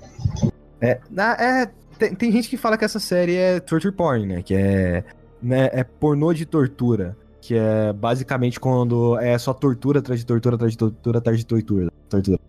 [0.82, 1.00] É,
[1.40, 1.70] é
[2.04, 4.42] tem, tem, gente que fala que essa série é torture porn, né?
[4.42, 5.04] Que é,
[5.42, 10.56] né, é pornô de tortura que é basicamente quando é só tortura atrás de tortura
[10.56, 11.92] atrás de tortura atrás de tortura.
[12.08, 12.40] tortura.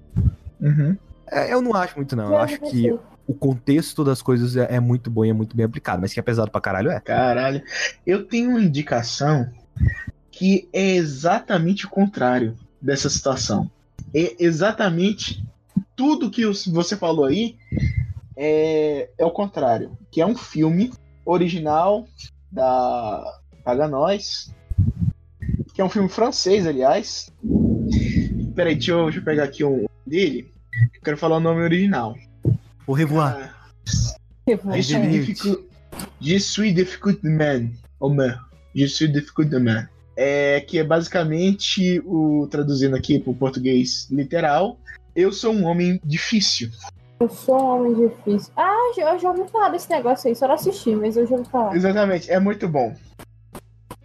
[0.61, 0.97] Uhum.
[1.27, 2.29] É, eu não acho muito, não.
[2.29, 2.97] Eu acho que
[3.27, 6.21] o contexto das coisas é, é, muito bom e é muito bem aplicado, mas que
[6.21, 7.01] é pesado pra caralho é.
[7.01, 7.61] Caralho.
[8.07, 9.51] Eu tenho uma indicação
[10.31, 13.69] que é exatamente o contrário dessa situação.
[14.15, 15.45] É exatamente
[15.97, 17.57] tudo que você falou aí
[18.37, 19.97] é, é o contrário.
[20.11, 20.93] Que é um filme
[21.24, 22.07] original
[22.51, 23.22] da
[23.64, 24.55] Paga Nós,
[25.74, 27.32] que é um filme francês, aliás.
[28.55, 30.53] Peraí, deixa eu, deixa eu pegar aqui um dele.
[30.95, 32.16] Eu quero falar o nome original.
[32.87, 33.57] O revoar.
[34.47, 34.78] Ah,
[36.20, 37.70] Je suis difficult man.
[37.99, 38.39] Oh, man.
[38.74, 39.89] Je suis difficult man.
[40.16, 44.78] É, que é basicamente o traduzindo aqui para o português literal.
[45.14, 46.70] Eu sou um homem difícil.
[47.25, 48.53] Eu sou um homem difícil.
[48.57, 51.49] Ah, eu já ouvi falar desse negócio aí, só não assisti, mas eu já ouvi
[51.51, 51.75] falar.
[51.75, 52.95] Exatamente, é muito bom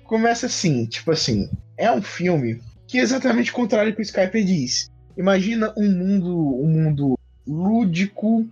[0.09, 1.47] começa assim, tipo assim,
[1.77, 4.89] é um filme que é exatamente o contrário que o Skype diz.
[5.15, 8.43] Imagina um mundo, um mundo lúdico,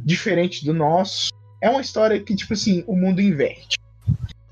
[0.00, 1.32] diferente do nosso.
[1.62, 3.78] É uma história que, tipo assim, o mundo inverte.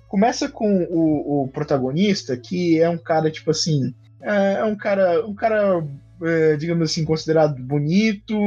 [0.07, 3.93] Começa com o, o protagonista, que é um cara, tipo assim,
[4.23, 5.85] é, é um cara, um cara,
[6.23, 8.39] é, digamos assim, considerado bonito,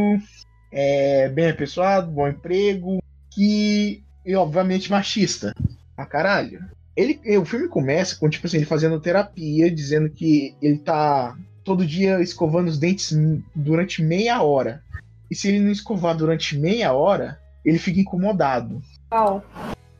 [0.80, 3.02] é, bem apessoado, bom emprego,
[3.32, 5.52] que, e obviamente machista.
[5.98, 6.64] A caralho.
[6.96, 11.86] Ele, o filme começa com, tipo assim, ele fazendo terapia, dizendo que ele tá todo
[11.86, 13.12] dia escovando os dentes
[13.56, 14.84] durante meia hora.
[15.32, 18.80] E se ele não escovar durante meia hora, ele fica incomodado.
[19.12, 19.42] Oh.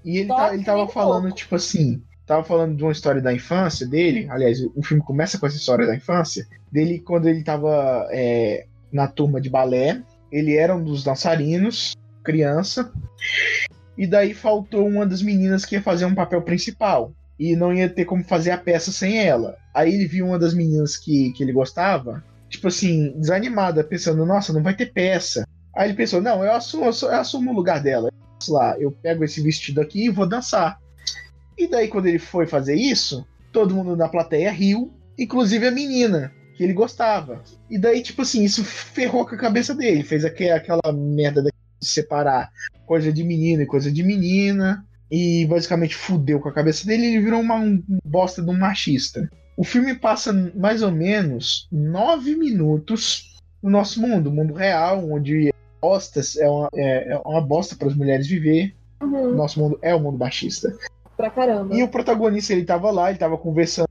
[0.06, 3.88] E ele, tá, ele tava falando, tipo assim, tava falando de uma história da infância
[3.88, 4.28] dele.
[4.30, 6.48] Aliás, o filme começa com essa história da infância.
[6.72, 10.04] Dele quando ele tava é, na turma de balé.
[10.32, 12.92] Ele era um dos dançarinos, criança
[13.98, 17.12] e daí faltou uma das meninas que ia fazer um papel principal.
[17.40, 19.58] E não ia ter como fazer a peça sem ela.
[19.74, 24.54] Aí ele viu uma das meninas que, que ele gostava, tipo assim, desanimada, pensando, nossa,
[24.54, 25.48] não vai ter peça.
[25.76, 28.12] Aí ele pensou, não, eu assumo, eu assumo o lugar dela.
[28.48, 30.80] Lá, eu pego esse vestido aqui e vou dançar.
[31.58, 36.32] E daí, quando ele foi fazer isso, todo mundo na plateia riu, inclusive a menina,
[36.58, 37.44] que ele gostava.
[37.70, 42.52] E daí, tipo assim, isso ferrou com a cabeça dele, fez aquela merda de separar
[42.88, 44.84] coisa de menino e coisa de menina.
[45.10, 48.58] E basicamente fudeu com a cabeça dele e ele virou uma, um bosta de um
[48.58, 49.30] machista.
[49.56, 56.36] O filme passa mais ou menos nove minutos no nosso mundo, mundo real, onde bostas
[56.36, 58.76] é uma, é, é uma bosta para as mulheres viver.
[59.02, 59.36] Uhum.
[59.36, 60.76] Nosso mundo é o um mundo machista.
[61.16, 61.74] Pra caramba.
[61.74, 63.88] E o protagonista ele tava lá, ele tava conversando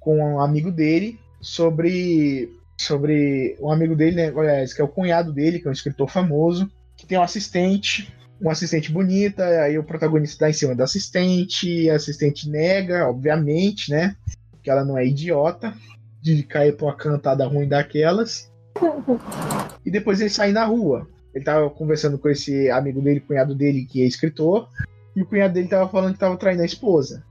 [0.00, 1.18] com um amigo dele.
[1.40, 5.72] Sobre sobre um amigo dele, né, aliás, que é o cunhado dele, que é um
[5.72, 10.76] escritor famoso, que tem um assistente, uma assistente bonita, aí o protagonista dá em cima
[10.76, 14.14] da assistente, a assistente nega, obviamente, né,
[14.62, 15.74] que ela não é idiota
[16.22, 18.50] de cair pra uma cantada ruim daquelas.
[19.86, 21.08] E depois ele sai na rua.
[21.34, 24.68] Ele tava conversando com esse amigo dele, cunhado dele, que é escritor,
[25.16, 27.24] e o cunhado dele tava falando que tava traindo a esposa.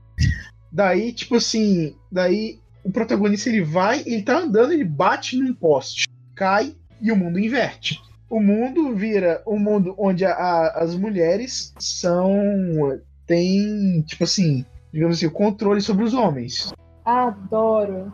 [0.72, 2.58] Daí, tipo assim, daí
[2.88, 7.38] o protagonista ele vai, ele tá andando, ele bate num poste, cai e o mundo
[7.38, 8.00] inverte.
[8.30, 15.18] O mundo vira um mundo onde a- a- as mulheres são têm, tipo assim, digamos
[15.18, 16.72] assim, o controle sobre os homens.
[17.04, 18.10] Adoro.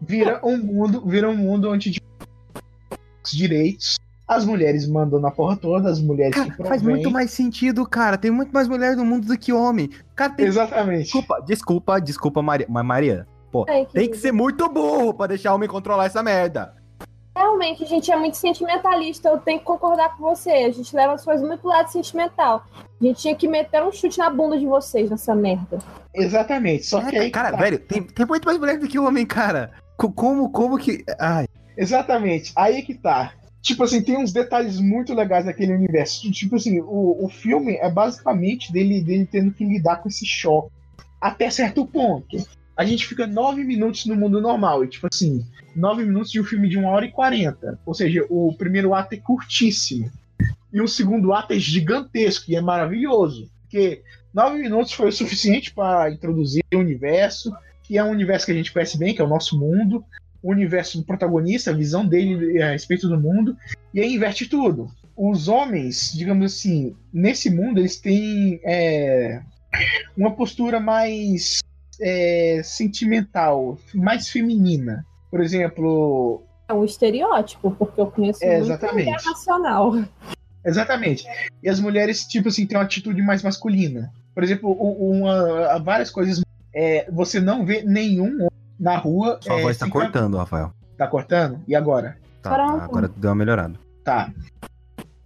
[0.00, 2.06] Vira um mundo, vira um mundo onde tipo,
[3.24, 3.96] os direitos,
[4.36, 6.96] as mulheres mandam na porra toda, as mulheres Cara, que faz provêm.
[6.96, 8.16] muito mais sentido, cara.
[8.18, 9.90] Tem muito mais mulher no mundo do que homem.
[10.14, 10.46] Cara, tem...
[10.46, 11.04] Exatamente.
[11.04, 12.66] Desculpa, desculpa, desculpa, Maria.
[12.68, 16.74] Mas, Maria, pô, Ai, tem que ser muito burro pra deixar homem controlar essa merda.
[17.34, 20.50] Realmente, a gente é muito sentimentalista, eu tenho que concordar com você.
[20.50, 22.62] A gente leva as coisas muito pro lado sentimental.
[23.00, 25.78] A gente tinha que meter um chute na bunda de vocês nessa merda.
[26.14, 26.84] Exatamente.
[26.84, 27.24] Só que É, aí.
[27.26, 27.56] que cara, tá.
[27.56, 29.70] velho, tem, tem muito mais mulher do que homem, cara.
[29.96, 31.02] Co- Como, como que.
[31.18, 32.52] Ai, Exatamente.
[32.54, 33.32] Aí que tá.
[33.62, 36.28] Tipo assim, tem uns detalhes muito legais daquele universo.
[36.32, 40.72] Tipo assim, o, o filme é basicamente dele, dele tendo que lidar com esse choque.
[41.20, 42.36] Até certo ponto.
[42.76, 44.84] A gente fica nove minutos no mundo normal.
[44.84, 45.46] E tipo assim,
[45.76, 47.78] nove minutos de um filme de uma hora e quarenta.
[47.86, 50.10] Ou seja, o primeiro ato é curtíssimo.
[50.72, 53.48] E o segundo ato é gigantesco e é maravilhoso.
[53.62, 54.02] Porque
[54.34, 57.54] nove minutos foi o suficiente para introduzir o universo,
[57.84, 60.04] que é um universo que a gente conhece bem, que é o nosso mundo
[60.42, 63.56] o universo do protagonista, a visão dele a respeito do mundo,
[63.94, 64.90] e aí inverte tudo.
[65.16, 69.40] Os homens, digamos assim, nesse mundo, eles têm é,
[70.16, 71.60] uma postura mais
[72.00, 75.04] é, sentimental, mais feminina.
[75.30, 79.04] Por exemplo, É um estereótipo, porque eu conheço É, muito exatamente.
[79.06, 79.92] mulher nacional.
[80.64, 81.24] exatamente.
[81.62, 84.10] E as mulheres, tipo assim, têm uma atitude mais masculina.
[84.34, 86.40] Por exemplo, uma, várias coisas.
[86.74, 88.48] é, você não vê nenhum homem
[88.82, 89.38] na rua.
[89.40, 90.72] sua é, voz tá sem cortando, Rafael.
[90.98, 91.60] Tá cortando?
[91.68, 92.18] E agora?
[92.42, 93.78] Tá, tá, agora deu uma melhorada.
[94.04, 94.32] Tá.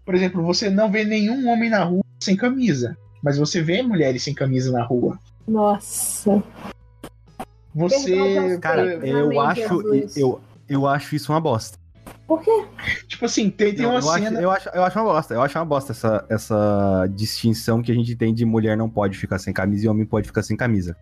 [0.04, 2.96] Por exemplo, você não vê nenhum homem na rua sem camisa.
[3.22, 5.18] Mas você vê mulheres sem camisa na rua.
[5.48, 6.42] Nossa.
[7.74, 8.14] Você.
[8.14, 9.82] Perdão, Cara, eu acho,
[10.16, 11.78] eu, eu acho isso uma bosta.
[12.26, 12.66] Por quê?
[13.08, 14.40] Tipo assim, tem, tem eu, uma eu acho, cena.
[14.40, 15.34] eu, acho, eu acho uma bosta.
[15.34, 19.16] Eu acho uma bosta essa, essa distinção que a gente tem de mulher não pode
[19.16, 20.96] ficar sem camisa e homem pode ficar sem camisa.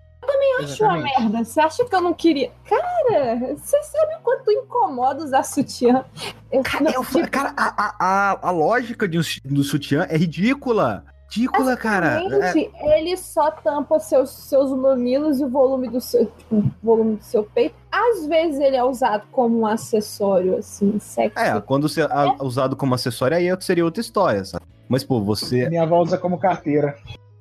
[0.58, 1.20] Acho uma Exatamente.
[1.20, 1.44] merda.
[1.44, 2.50] Você acha que eu não queria.
[2.68, 6.04] Cara, você sabe o quanto incomoda usar sutiã?
[6.50, 10.06] Eu, Cara, não, eu, tipo, cara a, a, a, a lógica de um, do sutiã
[10.08, 11.04] é ridícula.
[11.30, 12.22] Ridícula, cara.
[12.22, 17.16] É, Gente, ele só tampa seus, seus mamilos e o volume do seu, tipo, volume
[17.16, 17.74] do seu peito.
[17.90, 21.32] Às vezes ele é usado como um acessório, assim, sexy.
[21.36, 22.06] é, quando você é
[22.40, 24.64] usado como acessório, aí seria outra história, sabe?
[24.88, 25.68] Mas, pô, você.
[25.68, 26.94] Minha avó usa como carteira.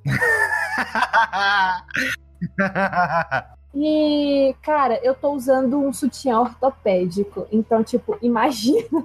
[3.75, 7.47] E, cara, eu tô usando um sutiã ortopédico.
[7.51, 9.03] Então, tipo, imagina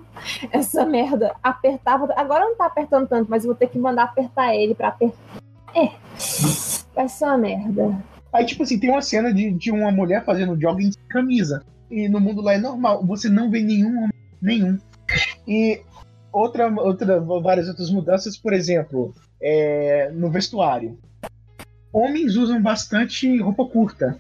[0.53, 1.35] essa merda.
[1.43, 2.13] Apertava.
[2.17, 5.19] Agora não tá apertando tanto, mas eu vou ter que mandar apertar ele pra apertar.
[5.75, 5.91] É.
[6.95, 8.05] Vai ser uma merda.
[8.33, 11.65] Aí, tipo assim, tem uma cena de, de uma mulher fazendo jogging sem camisa.
[11.91, 13.05] E no mundo lá é normal.
[13.07, 14.09] Você não vê nenhum.
[14.41, 14.79] Nenhum.
[15.47, 15.81] E
[16.31, 20.99] outra, outra, várias outras mudanças, por exemplo, é, no vestuário.
[21.99, 24.19] Homens usam bastante roupa curta.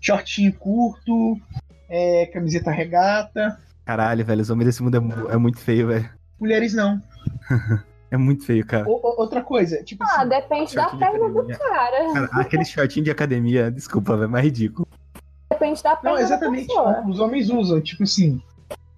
[0.00, 1.38] Shortinho curto,
[1.88, 3.58] é, camiseta regata.
[3.84, 4.96] Caralho, velho, os homens desse mundo
[5.30, 6.08] é, é muito feio, velho.
[6.40, 7.00] Mulheres não.
[8.12, 8.86] É muito feio, cara.
[8.86, 12.12] O- outra coisa, tipo Ah, assim, depende da Shortinho de perna do cara.
[12.12, 14.86] Cara, aquele shortinho de academia, desculpa, velho, mas é ridículo.
[15.50, 16.66] Depende da Não, perna exatamente.
[16.68, 17.04] da pessoa.
[17.08, 18.38] Os homens usam, tipo assim.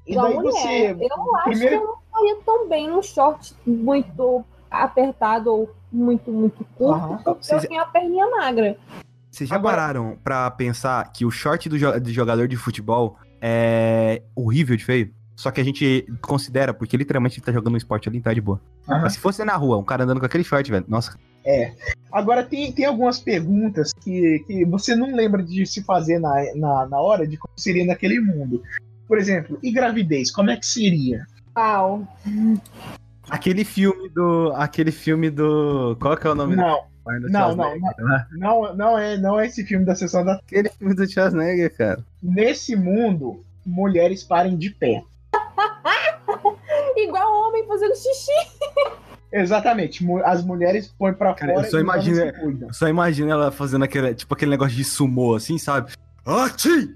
[0.04, 0.50] E daí mulher.
[0.50, 0.96] você.
[1.00, 4.44] Eu acho primeiro- que eu não faria tão bem num short muito
[4.82, 7.16] apertado ou muito, muito curto, Aham.
[7.22, 8.76] porque Vocês- eu tenho a perninha magra.
[9.30, 13.16] Vocês já Agora- pararam pra pensar que o short do, jo- de jogador de futebol
[13.40, 15.12] é horrível de feio?
[15.36, 18.40] Só que a gente considera, porque literalmente ele tá jogando um esporte ali, tá de
[18.40, 18.60] boa.
[18.88, 19.00] Aham.
[19.02, 21.18] Mas se fosse na rua, um cara andando com aquele short, velho, nossa,
[22.10, 26.86] Agora tem, tem algumas perguntas que, que você não lembra de se fazer na, na,
[26.86, 28.62] na hora de como seria naquele mundo.
[29.06, 31.26] Por exemplo, e gravidez, como é que seria?
[31.54, 32.06] Uau.
[33.28, 34.52] Aquele filme do.
[34.56, 35.96] Aquele filme do.
[36.00, 38.26] Qual que é o nome Não, do não, Schwarzenegger, né?
[38.32, 40.34] não, não é, não é esse filme da sessão da.
[40.34, 42.04] Aquele filme do Schwarzenegger, cara.
[42.22, 45.02] Nesse mundo, mulheres parem de pé.
[46.96, 48.30] Igual homem fazendo xixi.
[49.32, 50.06] Exatamente.
[50.24, 52.72] As mulheres põem pra Cara, fora eu só imagino- cuidam.
[52.72, 55.92] Só imagina ela fazendo aquele, tipo aquele negócio de sumô, assim, sabe?
[56.24, 56.94] Ati!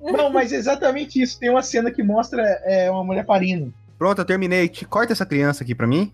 [0.00, 1.38] Não, mas é exatamente isso.
[1.38, 3.72] Tem uma cena que mostra é, uma mulher parindo.
[4.04, 4.68] Pronto, eu terminei.
[4.68, 6.12] Te- Corta essa criança aqui pra mim.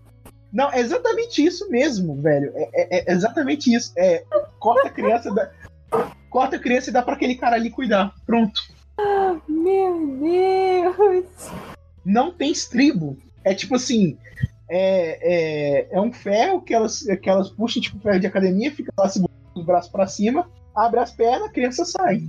[0.49, 2.49] Não, é exatamente isso mesmo, velho.
[2.55, 2.69] É,
[2.99, 3.91] é- é exatamente isso.
[3.97, 4.23] É,
[4.59, 5.51] corta a criança, dá,
[6.29, 8.15] corta a criança e dá pra aquele cara ali cuidar.
[8.25, 8.61] Pronto.
[9.45, 11.25] Meu Deus!
[12.05, 13.17] Não tem estribo.
[13.43, 14.17] É tipo assim.
[14.69, 18.93] É, é, é um ferro que elas, que elas puxam, tipo ferro de academia, fica
[18.97, 22.23] lá segurando os braços pra cima, abre as pernas, a criança sai.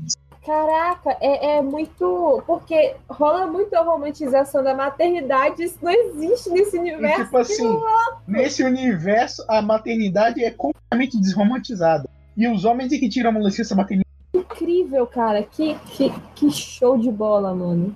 [0.45, 2.43] Caraca, é, é muito.
[2.47, 7.25] Porque rola muito a romantização da maternidade, isso não existe nesse E universo.
[7.25, 7.81] tipo assim,
[8.27, 12.09] nesse universo, a maternidade é completamente desromantizada.
[12.37, 14.09] E os homens é que tiram uma licença maternidade.
[14.35, 15.43] incrível, cara.
[15.45, 17.95] Que, que, que show de bola, mano.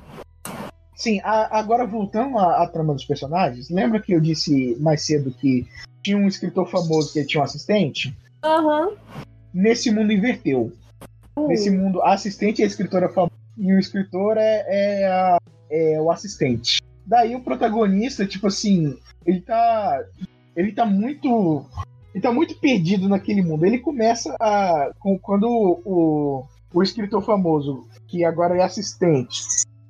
[0.95, 5.31] Sim, a- agora voltando à, à trama dos personagens, lembra que eu disse mais cedo
[5.31, 5.67] que
[6.03, 8.17] tinha um escritor famoso que tinha um assistente?
[8.45, 8.93] Aham.
[9.53, 10.73] Nesse mundo inverteu.
[11.39, 15.39] Nesse mundo, a assistente é a escritora famosa e o escritor é, é, a-
[15.71, 16.81] é o assistente.
[17.07, 20.03] Daí o protagonista, tipo assim, ele tá.
[20.57, 21.65] Ele tá muito.
[22.15, 23.65] Ele tá muito perdido naquele mundo.
[23.67, 24.91] Ele começa a.
[24.99, 25.47] com- Quando
[25.85, 29.41] o, o escritor famoso, que agora é assistente,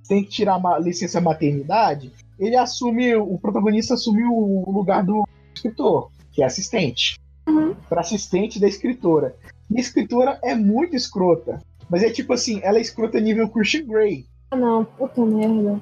[0.08, 3.14] tem que tirar a licença maternidade, ele assume.
[3.14, 7.16] O protagonista assume o lugar do escritor, que é assistente.
[7.48, 7.74] Uhum.
[7.88, 9.36] Pra assistente da escritora.
[9.70, 11.60] E a escritora é muito escrota.
[11.88, 14.26] Mas é tipo assim, ela é escrota nível Christian Grey.
[14.50, 15.80] Ah, não, puta merda.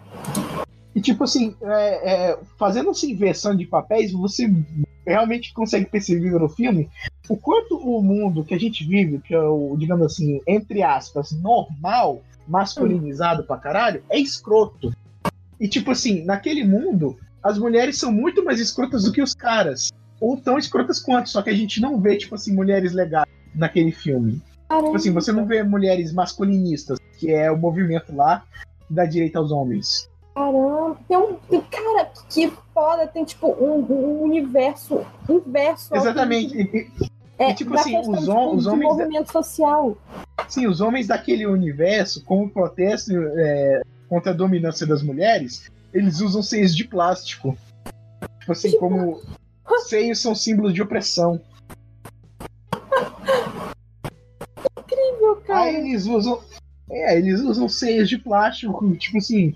[0.95, 4.51] E tipo assim, é, é, fazendo essa inversão de papéis, você
[5.07, 6.89] realmente consegue perceber no filme
[7.29, 11.33] o quanto o mundo que a gente vive, que é o, digamos assim, entre aspas,
[11.33, 14.93] normal, masculinizado pra caralho, é escroto.
[15.61, 19.91] E tipo assim, naquele mundo, as mulheres são muito mais escrotas do que os caras.
[20.21, 23.93] Ou tão escrotas quanto, só que a gente não vê, tipo assim, mulheres legais naquele
[23.93, 24.41] filme.
[24.69, 24.87] Caramba.
[24.87, 28.45] Tipo assim, você não vê mulheres masculinistas, que é o movimento lá
[28.87, 30.09] que dá direito aos homens.
[30.35, 30.97] Caramba.
[31.09, 31.37] Tem um.
[31.71, 33.07] Cara, que foda.
[33.07, 35.95] Tem tipo um, um universo inverso.
[35.95, 36.57] Exatamente.
[36.57, 39.97] E- É, E, tipo da assim, os hom- os homens- movimento social.
[40.49, 46.45] Sim, os homens daquele universo, como protesto é, contra a dominância das mulheres, eles usam
[46.45, 47.57] seios de plástico.
[48.39, 49.21] Tipo assim, Tipo- como
[49.89, 51.41] seios são símbolos de opressão.
[54.79, 55.63] Incrível, cara.
[55.63, 56.41] Aí eles usam.
[56.91, 59.55] É, eles usam seios de plástico, tipo assim,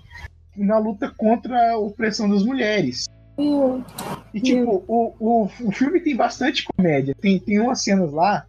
[0.55, 3.05] na luta contra a opressão das mulheres.
[3.37, 3.83] Meu.
[4.33, 7.15] E, tipo, o, o, o filme tem bastante comédia.
[7.15, 8.45] Tem, tem umas cenas lá,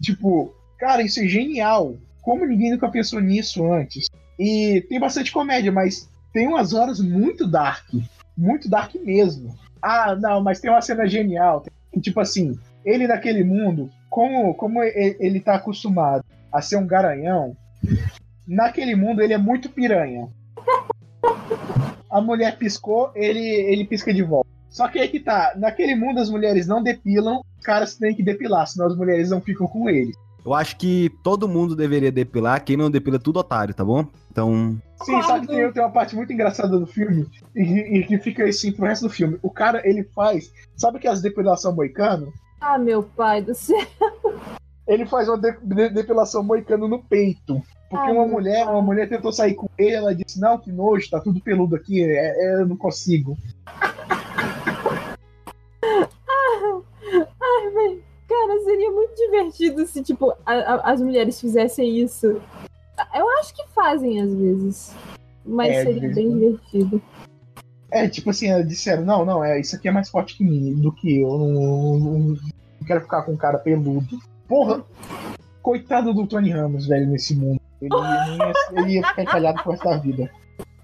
[0.00, 1.96] tipo, cara, isso é genial.
[2.22, 4.08] Como ninguém nunca pensou nisso antes?
[4.38, 7.88] E tem bastante comédia, mas tem umas horas muito dark.
[8.36, 9.58] Muito dark mesmo.
[9.82, 11.64] Ah, não, mas tem uma cena genial.
[12.00, 17.56] Tipo assim, ele naquele mundo, como, como ele tá acostumado a ser um garanhão,
[18.46, 20.28] naquele mundo ele é muito piranha.
[22.08, 24.48] A mulher piscou, ele, ele pisca de volta.
[24.68, 28.22] Só que aí que tá, naquele mundo as mulheres não depilam, os caras têm que
[28.22, 30.12] depilar, senão as mulheres não ficam com ele.
[30.44, 32.64] Eu acho que todo mundo deveria depilar.
[32.64, 34.04] Quem não depila, é tudo otário, tá bom?
[34.30, 38.18] Então, Sim, só que tem, tem uma parte muito engraçada do filme e, e que
[38.18, 39.38] fica assim pro resto do filme.
[39.42, 42.32] O cara, ele faz, sabe que as depilação moicano?
[42.60, 43.78] Ah, meu pai do céu.
[44.86, 47.62] Ele faz uma de- de- depilação moicano no peito.
[47.88, 50.72] Porque Ai, uma meu mulher, uma mulher tentou sair com ele, ela disse, não, que
[50.72, 53.36] nojo, tá tudo peludo aqui, é- é, eu não consigo.
[57.40, 58.11] Ai, velho.
[58.46, 62.40] Cara, seria muito divertido se, tipo, a- a- as mulheres fizessem isso.
[63.14, 64.94] Eu acho que fazem às vezes.
[65.44, 66.34] Mas É, seria vezes, bem né?
[66.34, 67.02] divertido.
[67.90, 70.74] É, tipo assim, elas disseram, não, não, é, isso aqui é mais forte que mim,
[70.74, 72.36] do que eu, não, não- não
[72.86, 74.18] quero ficar com um cara peludo.
[74.48, 74.82] Porra,
[75.62, 77.60] coitado do Tony Ramos, velho, nesse mundo.
[77.80, 80.30] Ele, ia, ele ia ficar encalhado pro resto da vida.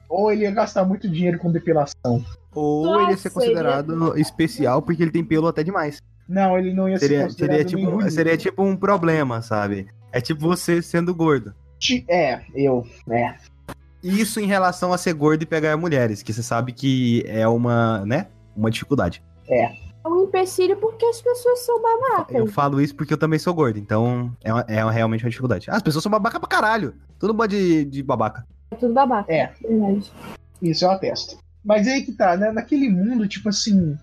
[0.08, 2.24] Ou ele ia gastar muito dinheiro com depilação.
[2.54, 6.00] ou Nossa, ele ia ser considerado especial porque ele tem pelo até demais.
[6.28, 8.10] Não, ele não ia ser Seria, considerado seria, tipo, bonito.
[8.10, 9.86] seria tipo um problema, sabe?
[10.12, 11.54] É tipo você sendo gordo.
[12.08, 13.34] É, eu, é.
[14.02, 18.04] Isso em relação a ser gordo e pegar mulheres, que você sabe que é uma,
[18.04, 18.26] né?
[18.56, 19.22] Uma dificuldade.
[19.48, 19.70] É
[20.06, 22.34] um empecilho porque as pessoas são babacas.
[22.36, 25.30] Eu falo isso porque eu também sou gordo, então é, uma- é uma- realmente uma
[25.30, 25.70] dificuldade.
[25.70, 26.94] Ah, As pessoas são babaca pra caralho.
[27.18, 28.46] Todo mundo de, de babaca.
[28.70, 29.32] É tudo babaca.
[29.32, 29.52] É.
[29.60, 30.10] Verdade.
[30.62, 31.38] Isso eu atesto.
[31.64, 32.50] Mas aí que tá, né?
[32.52, 33.96] Naquele mundo, tipo assim,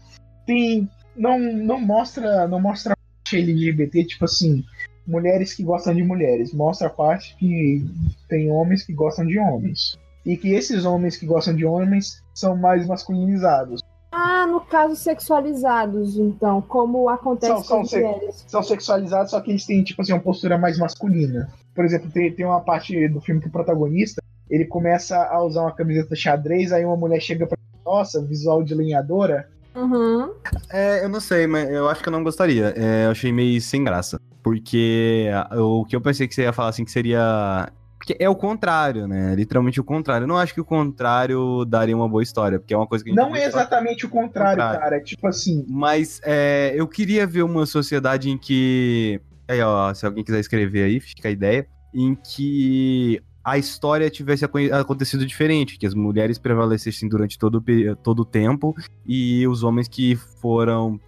[0.45, 0.89] tem.
[1.15, 2.47] Não, não mostra.
[2.47, 4.63] Não mostra a parte LGBT, tipo assim,
[5.07, 6.53] mulheres que gostam de mulheres.
[6.53, 7.85] Mostra a parte que
[8.29, 9.97] tem homens que gostam de homens.
[10.25, 13.81] E que esses homens que gostam de homens são mais masculinizados.
[14.11, 18.45] Ah, no caso, sexualizados, então, como acontece São- são com sex- mulheres.
[18.47, 21.49] São sexualizados, só que eles têm, tipo assim, uma postura mais masculina.
[21.75, 25.61] Por exemplo, tem, tem uma parte do filme que o protagonista, ele começa a usar
[25.63, 29.47] uma camiseta xadrez, aí uma mulher chega pra nossa, visual de lenhadora.
[29.75, 30.33] Uhum.
[30.71, 32.73] É, eu não sei, mas eu acho que eu não gostaria.
[32.77, 34.19] É, eu achei meio sem graça.
[34.43, 37.67] Porque o que eu pensei que você ia falar assim que seria.
[37.97, 39.33] Porque é o contrário, né?
[39.33, 40.25] Literalmente o contrário.
[40.25, 43.09] Eu não acho que o contrário daria uma boa história, porque é uma coisa que
[43.09, 44.79] a gente Não é exatamente o contrário, Contrário.
[44.79, 44.97] cara.
[44.97, 49.19] É tipo assim, Mas é, eu queria ver uma sociedade em que.
[49.47, 51.67] Aí, ó, se alguém quiser escrever aí, fica a ideia.
[51.93, 57.61] Em que a história tivesse aco- acontecido diferente, que as mulheres prevalecessem durante todo, o
[57.61, 58.75] pe- todo o tempo
[59.05, 60.99] e os homens que foram.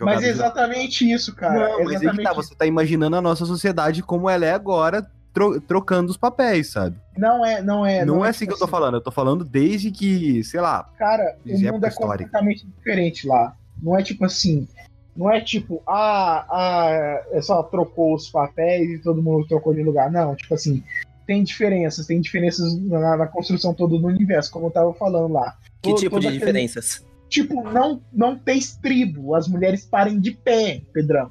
[0.00, 1.54] mas é exatamente isso, cara.
[1.54, 4.52] Não, mas aí que exatamente tá, você tá imaginando a nossa sociedade como ela é
[4.52, 6.96] agora, tro- trocando os papéis, sabe?
[7.16, 8.06] Não é, não é.
[8.06, 10.62] não, é é assim tipo que eu tô falando, eu tô falando desde que, sei
[10.62, 13.54] lá, Cara, o é mundo é completamente diferente lá.
[13.82, 14.66] Não é tipo assim.
[15.14, 19.82] Não é tipo, ah, ah, é só trocou os papéis e todo mundo trocou de
[19.82, 20.10] lugar.
[20.10, 20.82] Não, tipo assim,
[21.26, 25.56] tem diferenças, tem diferenças na, na construção toda do universo, como eu tava falando lá.
[25.82, 27.04] Que Todo- tipo de aquele- diferenças?
[27.28, 31.30] Tipo, não, não tem estribo, as mulheres parem de pé, Pedrão.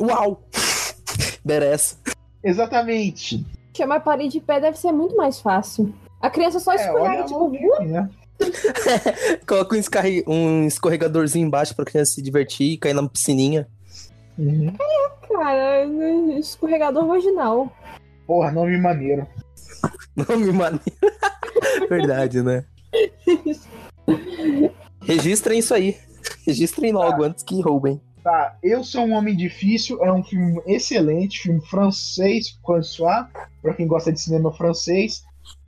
[0.00, 0.42] Uau!
[1.44, 1.96] Merece.
[2.42, 3.44] Exatamente.
[3.76, 5.92] Chamar parede de pé deve ser muito mais fácil.
[6.20, 8.10] A criança só É, escorrega, a tipo, loucura, né?
[9.46, 13.68] Coloca um, escarre- um escorregadorzinho embaixo pra criança se divertir e cair na piscininha.
[14.38, 14.72] Uhum.
[15.28, 15.84] cara,
[16.38, 17.70] escorregador vaginal.
[18.28, 19.26] Porra, nome maneiro.
[20.14, 20.82] Nome maneiro.
[21.88, 22.62] Verdade, né?
[25.00, 25.96] Registrem isso aí.
[26.46, 27.98] Registrem logo antes que roubem.
[28.22, 33.26] Tá, Eu Sou um Homem Difícil é um filme excelente, filme francês, François,
[33.62, 35.24] pra quem gosta de cinema francês.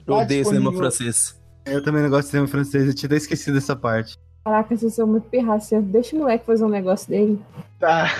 [0.06, 1.40] Eu Tá odeio cinema francês.
[1.64, 4.18] eu também não gosto de cinema francês, eu tinha até esquecido dessa parte.
[4.44, 5.80] Caraca, vocês são muito pirraça.
[5.80, 7.40] Deixa o moleque fazer um negócio dele.
[7.78, 8.10] Tá.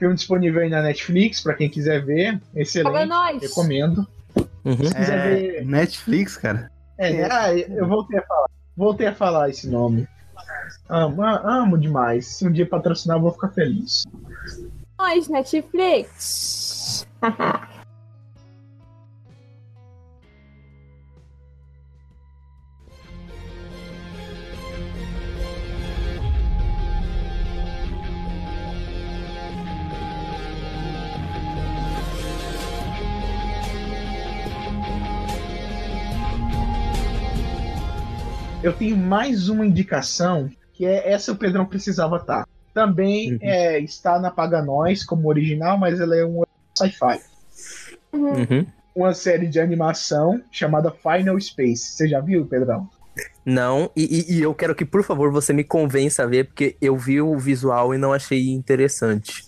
[0.00, 2.40] Filme disponível aí na Netflix, pra quem quiser ver.
[2.56, 3.06] Excelente.
[3.06, 3.40] nós!
[3.42, 4.04] Recomendo.
[4.64, 4.76] Uhum.
[4.84, 5.64] Se quiser É, ver.
[5.66, 6.70] Netflix, cara.
[6.98, 8.46] É, ah, eu voltei a falar.
[8.76, 10.08] Voltei a falar esse nome.
[10.88, 12.26] Amo, amo demais.
[12.26, 14.04] Se um dia patrocinar, eu vou ficar feliz.
[14.98, 17.06] Nós, Netflix!
[38.70, 42.46] Eu tenho mais uma indicação, que é essa o Pedrão precisava estar.
[42.72, 43.38] Também Uhum.
[43.42, 46.44] é, está na Paga Nós como original, mas ela é um
[46.78, 47.18] sci-fi.
[48.12, 48.64] Uhum.
[48.94, 51.96] Uma série de animação chamada Final Space.
[51.96, 52.88] Você já viu, Pedrão?
[53.44, 56.96] Não, e, e- eu quero que, por favor, você me convença a ver, porque eu
[56.96, 59.44] vi o visual e não achei interessante.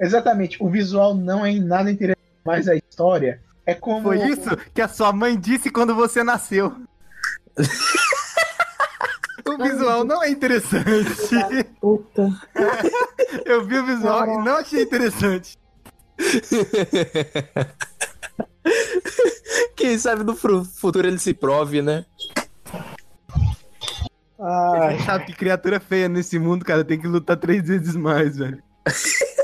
[0.00, 0.56] Exatamente.
[0.62, 4.02] O visual não é em nada interessante, mas a história é como.
[4.04, 6.72] Foi isso que a sua mãe disse quando você nasceu.
[9.46, 11.64] o visual não é interessante.
[11.80, 12.28] Puta.
[13.44, 15.58] Eu vi o visual e não achei interessante.
[19.76, 22.04] Quem sabe no futuro ele se prove, né?
[24.38, 28.62] Ai, Sabe que criatura feia nesse mundo, cara, tem que lutar três vezes mais, velho.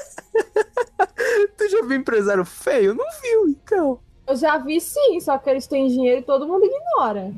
[1.57, 2.94] Tu já viu empresário feio?
[2.94, 4.01] Não viu, então.
[4.26, 7.32] Eu já vi sim, só que eles têm dinheiro e todo mundo ignora.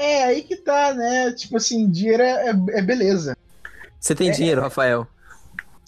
[0.00, 1.30] É, aí que tá, né?
[1.32, 3.36] Tipo assim, dinheiro é, é beleza.
[4.00, 5.06] Você tem dinheiro, Rafael?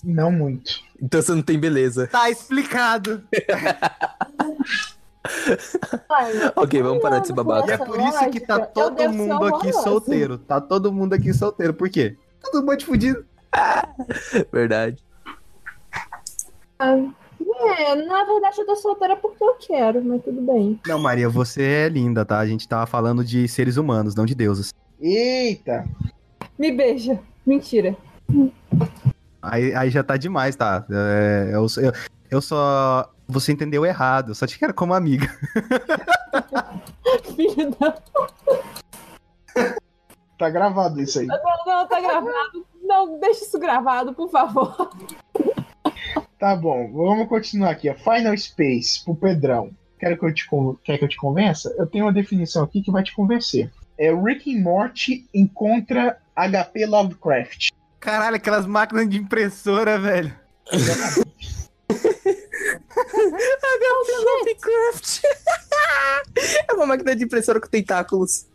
[0.05, 0.81] Não muito.
[1.01, 2.09] Então você não tem beleza.
[2.09, 3.25] Tá explicado.
[6.11, 7.73] Olha, Ok, vamos parar de ser olhando babaca.
[7.73, 10.37] É por isso que tá todo mundo aqui solteiro.
[10.37, 11.73] Tá todo mundo aqui solteiro.
[11.73, 12.15] Por quê?
[12.43, 13.25] Todo mundo fudido.
[14.53, 15.03] Verdade.
[17.79, 20.81] É, na verdade eu tô solteira porque eu quero, mas tudo bem.
[20.87, 22.39] Não, Maria, você é linda, tá?
[22.39, 24.73] A gente tava falando de seres humanos, não de deuses.
[25.01, 25.85] Eita!
[26.59, 27.21] Me beija.
[27.45, 27.97] Mentira.
[29.41, 30.87] Aí, aí já tá demais, tá?
[30.91, 31.93] É, eu, eu,
[32.31, 33.11] eu só.
[33.27, 34.31] Você entendeu errado.
[34.31, 35.27] Eu só te quero como amiga.
[37.35, 37.95] Filho da.
[40.39, 41.27] Tá gravado isso aí.
[41.27, 42.67] Não, não, tá gravado.
[42.83, 44.91] Não, deixa isso gravado, por favor.
[46.43, 47.89] Tá bom, vamos continuar aqui.
[47.89, 47.95] ó.
[47.95, 49.71] Final Space, pro Pedrão.
[49.97, 50.45] Quer que, eu te,
[50.83, 51.73] quer que eu te convença?
[51.79, 53.71] Eu tenho uma definição aqui que vai te convencer.
[53.97, 57.69] É Rick and Morty encontra HP Lovecraft.
[58.01, 60.35] Caralho, aquelas máquinas de impressora, velho.
[64.41, 65.23] Lovecraft.
[66.69, 68.49] é uma máquina de impressora com tentáculos.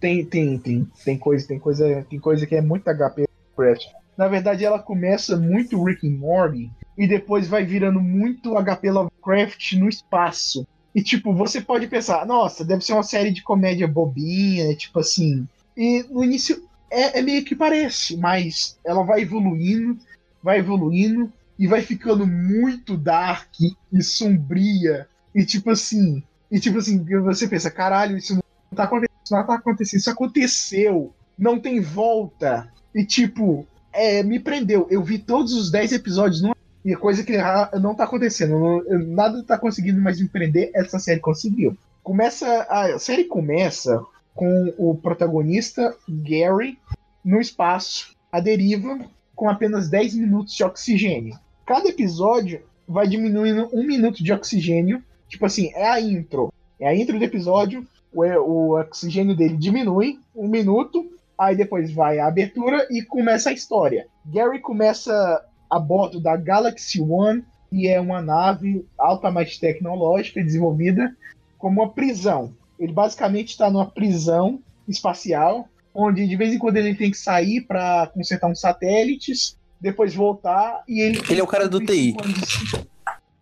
[0.00, 3.86] Tem, tem, tem, tem coisa, tem coisa, tem coisa que é muito HP Lovecraft.
[4.16, 9.72] Na verdade, ela começa muito Rick and Morty e depois vai virando muito HP Lovecraft
[9.74, 10.66] no espaço.
[10.92, 15.46] E tipo, você pode pensar, nossa, deve ser uma série de comédia bobinha, tipo assim.
[15.76, 19.96] E no início é, é meio que parece, mas ela vai evoluindo,
[20.42, 23.52] vai evoluindo e vai ficando muito dark
[23.92, 25.06] e sombria.
[25.32, 26.20] E tipo assim,
[26.50, 28.42] e tipo assim, você pensa, caralho, isso não
[28.74, 32.72] tá acontecendo, isso não tá acontecendo, isso aconteceu, não tem volta.
[32.92, 34.88] E tipo, é, me prendeu.
[34.90, 36.56] Eu vi todos os 10 episódios numa
[36.88, 37.36] e coisa que
[37.78, 38.82] não tá acontecendo.
[39.08, 41.76] Nada tá conseguindo mais me prender, essa série conseguiu.
[42.02, 42.62] Começa.
[42.62, 44.02] A série começa
[44.34, 46.78] com o protagonista Gary
[47.22, 48.98] no espaço, à deriva,
[49.36, 51.38] com apenas 10 minutos de oxigênio.
[51.66, 55.04] Cada episódio vai diminuindo um minuto de oxigênio.
[55.28, 56.50] Tipo assim, é a intro.
[56.80, 61.04] É a intro do episódio, o, o oxigênio dele diminui um minuto,
[61.36, 64.06] aí depois vai a abertura e começa a história.
[64.24, 71.14] Gary começa a bordo da Galaxy One, que é uma nave altamente tecnológica desenvolvida
[71.58, 72.52] como uma prisão.
[72.78, 77.62] Ele basicamente está numa prisão espacial, onde de vez em quando ele tem que sair
[77.62, 81.20] para consertar uns satélites, depois voltar e ele.
[81.28, 82.16] Ele é o cara do TI.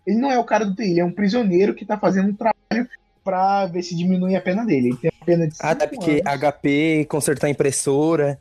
[0.06, 2.34] Ele não é o cara do TI, ele é um prisioneiro que está fazendo um
[2.34, 2.88] trabalho
[3.22, 4.88] para ver se diminui a pena dele.
[4.88, 6.40] Ele tem a pena de Ah, tá, porque anos.
[6.40, 8.38] HP, consertar impressora.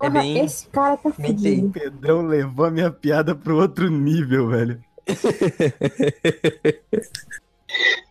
[0.00, 0.38] É bem.
[0.44, 1.70] Esse cara tá fudido.
[1.70, 4.80] Pedrão levou a minha piada pro outro nível, velho.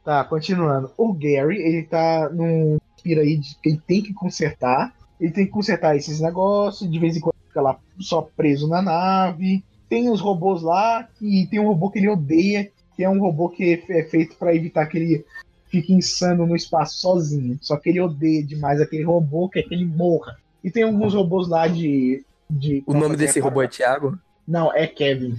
[0.03, 0.91] Tá, continuando.
[0.97, 4.95] O Gary, ele tá num pira aí de que ele tem que consertar.
[5.19, 8.81] Ele tem que consertar esses negócios, de vez em quando fica lá só preso na
[8.81, 9.63] nave.
[9.89, 13.49] Tem os robôs lá, e tem um robô que ele odeia, que é um robô
[13.49, 15.25] que é feito para evitar que ele
[15.69, 17.57] fique insano no espaço sozinho.
[17.61, 20.38] Só que ele odeia demais aquele robô, quer que ele morra.
[20.64, 22.26] E tem alguns robôs lá de.
[22.49, 24.18] de O nome desse robô é Thiago?
[24.47, 25.38] Não, é Kevin.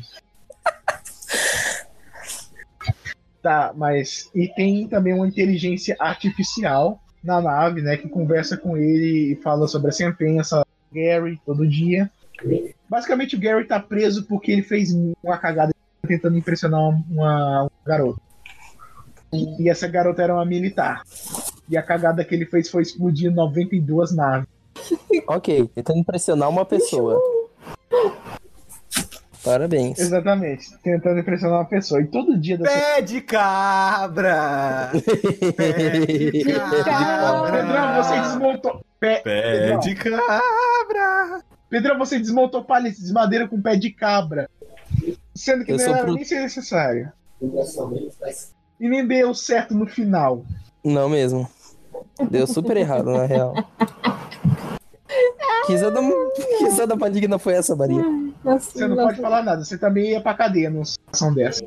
[3.43, 4.31] tá, mas.
[4.35, 7.97] E tem também uma inteligência artificial na nave, né?
[7.97, 10.64] Que conversa com ele e fala sobre a sentença.
[10.93, 12.11] Gary, todo dia.
[12.89, 15.75] Basicamente, o Gary tá preso porque ele fez uma cagada
[16.07, 18.21] tentando impressionar uma, uma, garota.
[19.33, 21.03] E essa garota era uma militar.
[21.69, 24.49] E a cagada que ele fez foi explodir 92 naves.
[25.29, 27.20] Ok, tentando impressionar uma pessoa.
[29.45, 29.99] Parabéns.
[29.99, 30.76] Exatamente.
[30.83, 32.01] Tentando impressionar uma pessoa.
[32.03, 34.91] E todo dia dessa Pé de cabra!
[35.57, 38.85] Pé de Pedrão, você desmontou.
[39.01, 39.20] Pé...
[39.20, 41.41] Pé de cabra!
[41.70, 44.51] Pedrão, você desmontou paletes de madeira com pé de cabra.
[45.35, 47.12] Sendo que Eu não era pro- nem ser necessário.
[48.81, 50.45] E nem deu certo no final.
[50.85, 51.49] Não mesmo.
[52.31, 53.55] Deu super errado, na real.
[55.67, 56.01] Que risada,
[56.35, 58.03] que risada maligna foi essa, Maria?
[58.45, 59.65] Nossa, Você não pode falar nada.
[59.65, 61.65] Você também ia pra cadeia numa situação dessa.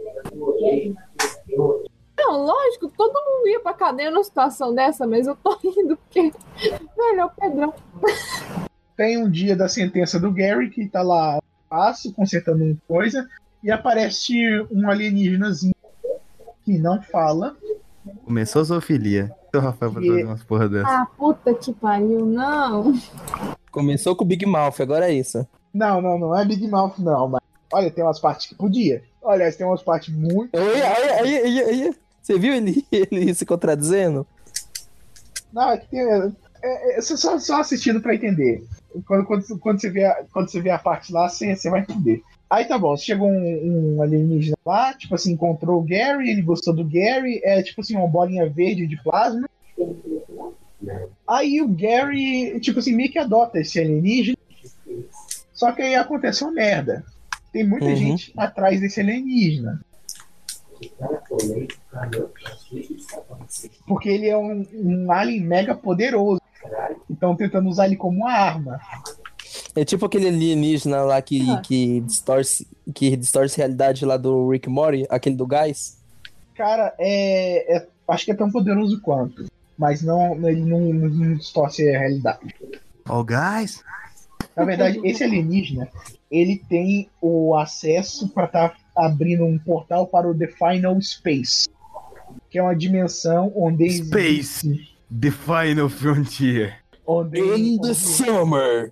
[2.17, 6.31] Não, lógico, todo mundo ia pra cadeia numa situação dessa, mas eu tô rindo porque.
[6.61, 7.73] Velho, é o Pedrão.
[8.95, 13.27] Tem um dia da sentença do Gary que tá lá no espaço, consertando uma coisa,
[13.63, 14.33] e aparece
[14.71, 15.73] um alienígenazinho
[16.63, 17.57] que não fala.
[18.25, 19.31] Começou a zoofilia.
[19.53, 20.89] O Rafael vai fazer umas porra dessa.
[20.89, 22.93] Ah, puta que pariu, não.
[23.71, 25.45] Começou com o Big Mouth, agora é isso.
[25.73, 27.27] Não, não, não é Big Mouth, não.
[27.27, 27.41] Mas
[27.71, 29.03] olha, tem umas partes que podia.
[29.21, 30.55] Olha, tem umas partes muito.
[30.57, 31.95] Aí, aí, aí, aí, aí.
[32.21, 34.25] Você viu ele, ele se contradizendo?
[35.51, 35.99] Não, é que tem.
[35.99, 36.31] É,
[36.63, 38.63] é, é só, só assistindo pra entender.
[39.05, 41.81] Quando, quando, quando, você vê a, quando você vê a parte lá, você, você vai
[41.81, 42.21] entender.
[42.51, 46.73] Aí tá bom, chegou um, um alienígena lá, tipo assim, encontrou o Gary, ele gostou
[46.75, 49.49] do Gary, é tipo assim, uma bolinha verde de plasma.
[51.25, 54.37] Aí o Gary, tipo assim, meio que adota esse alienígena.
[55.53, 57.05] Só que aí acontece uma merda.
[57.53, 57.95] Tem muita Uhum.
[57.95, 59.79] gente atrás desse alienígena.
[63.87, 66.41] Porque ele é um, um alien mega poderoso.
[67.09, 68.77] Então tentando usar ele como uma arma.
[69.75, 71.61] É tipo aquele alienígena lá que, Ah.
[71.61, 75.97] que, distorce, que distorce a realidade lá do Rick Mori, aquele do gás.
[76.55, 79.45] Cara, é, é- acho que é tão poderoso quanto.
[79.77, 82.53] Mas não, ele não, não distorce a realidade.
[83.07, 83.81] Ó, guys.
[84.55, 85.87] Na verdade, esse alienígena,
[86.29, 91.67] ele tem o acesso para estar abrindo um portal para o The Final Space.
[92.49, 94.87] Que é uma dimensão onde Space.
[95.19, 96.77] The Final Frontier.
[97.07, 98.91] Onde, In the onde- summer,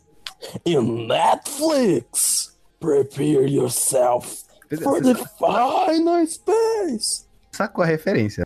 [0.66, 4.44] in Netflix, prepare yourself
[4.84, 7.26] for the final space.
[7.52, 8.46] Sacou a referência.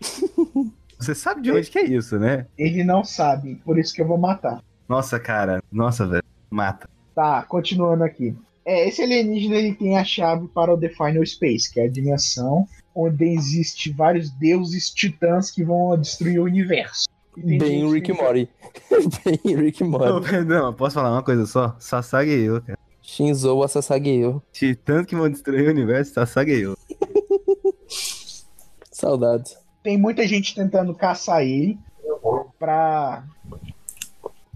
[0.98, 2.46] Você sabe de onde que é isso, né?
[2.56, 4.62] Ele não sabe, por isso que eu vou matar.
[4.88, 5.62] Nossa, cara.
[5.70, 6.22] Nossa, velho.
[6.50, 6.88] Mata.
[7.14, 8.34] Tá, continuando aqui.
[8.64, 11.90] É, esse alienígena ele tem a chave para o The Final Space, que é a
[11.90, 17.06] dimensão onde existe vários deuses titãs que vão destruir o universo.
[17.34, 18.48] Tem Bem gente Rick que- Morty.
[19.44, 20.44] Bem Rick Morty.
[20.46, 21.74] Não, posso falar uma coisa só?
[21.78, 22.78] Sasageo, cara.
[23.02, 24.42] Shinzo Asasageo.
[24.52, 26.76] Titãs que vão destruir o universo, Sasageo.
[28.90, 29.56] Saudades.
[29.82, 31.78] Tem muita gente tentando caçar ele
[32.58, 33.24] pra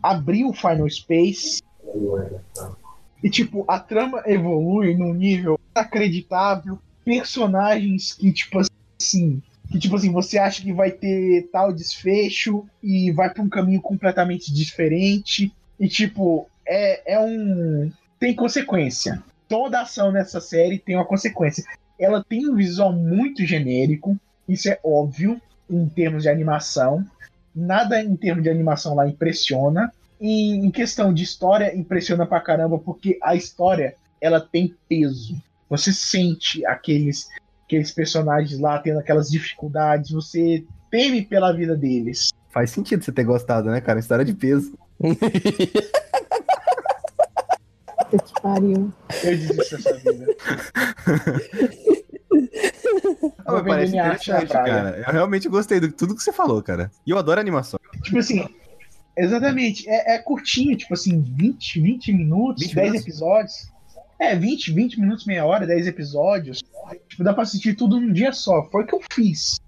[0.02, 1.60] abrir o Final Space.
[3.22, 6.78] E tipo, a trama evolui num nível inacreditável.
[7.04, 8.60] Personagens que, tipo
[9.00, 9.42] assim.
[9.70, 13.80] Que tipo assim, você acha que vai ter tal desfecho e vai pra um caminho
[13.80, 15.52] completamente diferente.
[15.78, 17.90] E tipo, é, é um.
[18.18, 19.22] Tem consequência.
[19.48, 21.64] Toda ação nessa série tem uma consequência.
[21.98, 24.18] Ela tem um visual muito genérico.
[24.48, 27.04] Isso é óbvio em termos de animação.
[27.54, 29.92] Nada em termos de animação lá impressiona.
[30.20, 35.40] E em questão de história, impressiona pra caramba, porque a história ela tem peso.
[35.70, 37.28] Você sente aqueles,
[37.68, 42.30] aqueles personagens lá tendo aquelas dificuldades, você teme pela vida deles.
[42.48, 44.00] Faz sentido você ter gostado, né, cara?
[44.00, 44.72] História de peso.
[48.10, 48.90] Puta que pariu.
[49.22, 50.26] Eu desisto dessa vida.
[53.44, 55.02] Ah, mas parece interessante, cara.
[55.06, 56.90] Eu realmente gostei de tudo que você falou, cara.
[57.06, 57.80] E eu adoro animação.
[58.02, 58.46] Tipo assim,
[59.16, 63.08] exatamente, é, é curtinho, tipo assim, 20, 20 minutos, 20 10 minutos?
[63.08, 63.72] episódios.
[64.18, 66.62] É, 20, 20 minutos, meia hora, 10 episódios.
[67.08, 68.64] Tipo, dá pra assistir tudo num dia só.
[68.70, 69.60] Foi o que eu fiz.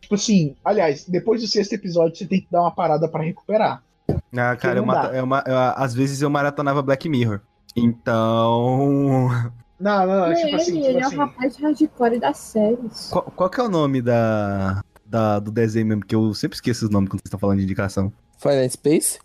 [0.00, 3.82] Tipo assim, aliás, depois do sexto episódio você tem que dar uma parada pra recuperar.
[4.36, 7.40] Ah, cara, eu não mato- eu eu- às vezes eu maratonava Black Mirror.
[7.74, 9.28] Então.
[9.80, 11.16] Não, não, Ele, tipo assim, ele tipo é o assim.
[11.16, 13.08] rapaz hardcore das séries.
[13.10, 16.04] Qual, qual que é o nome da, da- do desenho mesmo?
[16.04, 18.12] Que eu sempre esqueço os nomes quando vocês estão falando de indicação.
[18.38, 19.18] Final Space?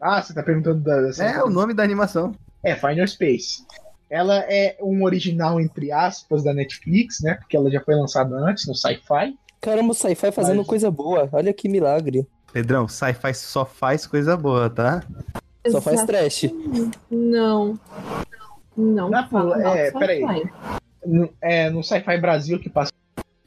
[0.00, 1.10] Ah, você tá perguntando da.
[1.24, 2.32] É o nome da animação.
[2.66, 3.64] É, Final Space.
[4.10, 7.34] Ela é um original, entre aspas, da Netflix, né?
[7.34, 9.36] Porque ela já foi lançada antes no Sci-Fi.
[9.60, 11.28] Caramba, o Sci-Fi fazendo Mas- coisa boa.
[11.32, 12.26] Olha que milagre.
[12.52, 15.02] Pedrão, sci-fi só faz coisa boa, tá?
[15.68, 16.44] Só faz trash.
[17.10, 17.78] Não.
[18.76, 19.10] Não.
[19.10, 20.20] Não, pô, fala é, peraí.
[20.22, 20.52] sci-fi.
[21.04, 22.92] No, é, no Sci-Fi Brasil, que passa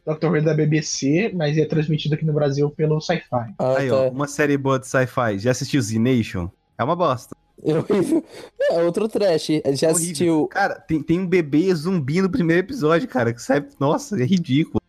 [0.05, 0.27] Dr.
[0.27, 3.53] Who da BBC, mas é transmitido aqui no Brasil pelo Sci-Fi.
[3.57, 4.09] Ah, Aí, ó, tá.
[4.11, 5.37] uma série boa de sci-fi.
[5.39, 6.49] Já assistiu Z Nation?
[6.77, 7.35] É uma bosta.
[7.63, 8.23] É horrível.
[8.71, 9.47] É outro trash.
[9.73, 10.47] Já assistiu.
[10.47, 13.65] Cara, tem, tem um bebê zumbi no primeiro episódio, cara, que sai.
[13.79, 14.79] Nossa, é ridículo.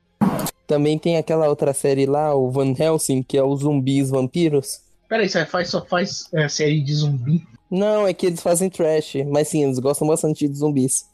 [0.67, 4.81] Também tem aquela outra série lá, o Van Helsing, que é os zumbis vampiros.
[5.09, 7.45] Peraí, Sci-Fi só faz é, série de zumbi?
[7.69, 11.09] Não, é que eles fazem trash, mas sim, eles gostam bastante de zumbis.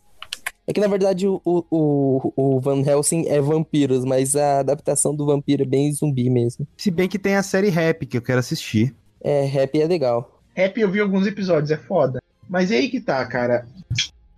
[0.66, 5.14] É que na verdade o, o, o, o Van Helsing é vampiros, mas a adaptação
[5.14, 6.66] do vampiro é bem zumbi mesmo.
[6.76, 8.94] Se bem que tem a série Rap que eu quero assistir.
[9.22, 10.35] É, rap é legal.
[10.56, 12.22] Rap eu vi alguns episódios, é foda.
[12.48, 13.66] Mas é aí que tá, cara.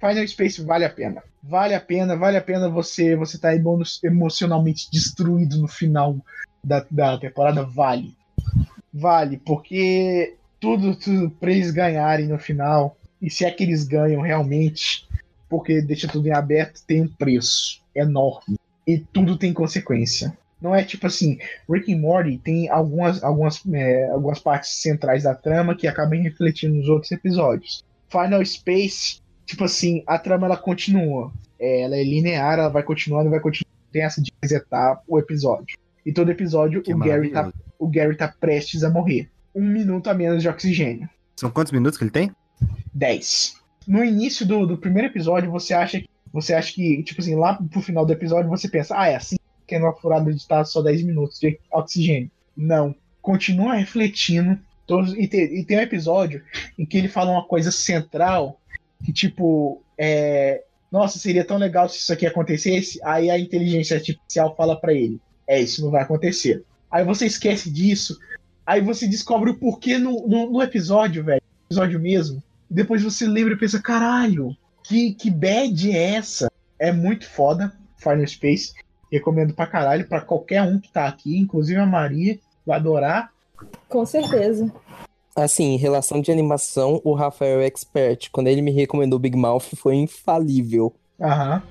[0.01, 1.23] Final Space vale a pena.
[1.41, 6.17] Vale a pena, vale a pena você você tá emo- emocionalmente destruído no final
[6.63, 8.17] da, da temporada, vale.
[8.93, 14.21] Vale, porque tudo, tudo pra eles ganharem no final, e se é que eles ganham
[14.21, 15.07] realmente,
[15.49, 18.59] porque deixa tudo em aberto, tem um preço enorme.
[18.87, 20.37] E tudo tem consequência.
[20.61, 21.39] Não é tipo assim,
[21.71, 26.75] Rick and Morty tem algumas, algumas, é, algumas partes centrais da trama que acabam refletindo
[26.75, 27.85] nos outros episódios.
[28.11, 31.33] Final Space, tipo assim, a trama ela continua.
[31.61, 33.69] É, ela é linear, ela vai continuando, vai continuando.
[33.93, 35.79] Tem essa de resetar o episódio.
[36.05, 39.31] E todo episódio Que o Gary, tá, o Gary tá prestes a morrer.
[39.55, 41.09] Um minuto a menos de oxigênio.
[41.37, 42.33] São quantos minutos que ele tem?
[42.93, 43.55] 10.
[43.87, 46.09] No início do, do primeiro episódio, você acha que.
[46.31, 49.38] Você acha que, tipo assim, lá pro final do episódio, você pensa, ah, é assim
[49.69, 52.31] que é numa furada de estar só 10 minutos de oxigênio.
[52.57, 52.95] Não.
[53.21, 54.59] Continua refletindo.
[55.19, 56.43] E, tem, e tem um episódio
[56.79, 58.59] em que ele fala uma coisa central
[59.05, 60.65] que, tipo, é.
[60.91, 62.99] Nossa, seria tão legal se isso aqui acontecesse.
[63.05, 66.65] Aí a inteligência artificial fala pra ele: É, isso não vai acontecer.
[66.91, 68.19] Aí você esquece disso.
[68.65, 71.43] Aí você descobre o porquê no, no, no episódio, velho.
[71.67, 72.43] Episódio mesmo.
[72.71, 76.51] Depois você lembra e pensa: caralho, que, que bad é essa?
[76.79, 78.73] É muito foda, Final Space.
[79.11, 83.31] Recomendo pra caralho, pra qualquer um que tá aqui, inclusive a Maria, vai adorar.
[83.89, 84.73] Com certeza.
[85.35, 88.29] Assim, em relação de animação, o Rafael é expert.
[88.31, 90.93] Quando ele me recomendou Big Mouth, foi infalível.
[91.21, 91.63] Aham.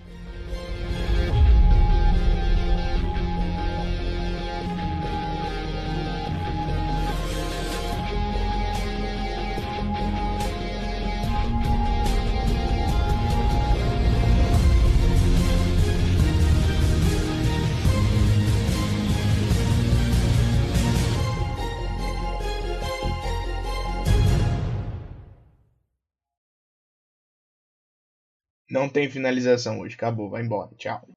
[28.77, 29.95] Não tem finalização hoje.
[29.95, 30.69] Acabou, vai embora.
[30.77, 31.16] Tchau.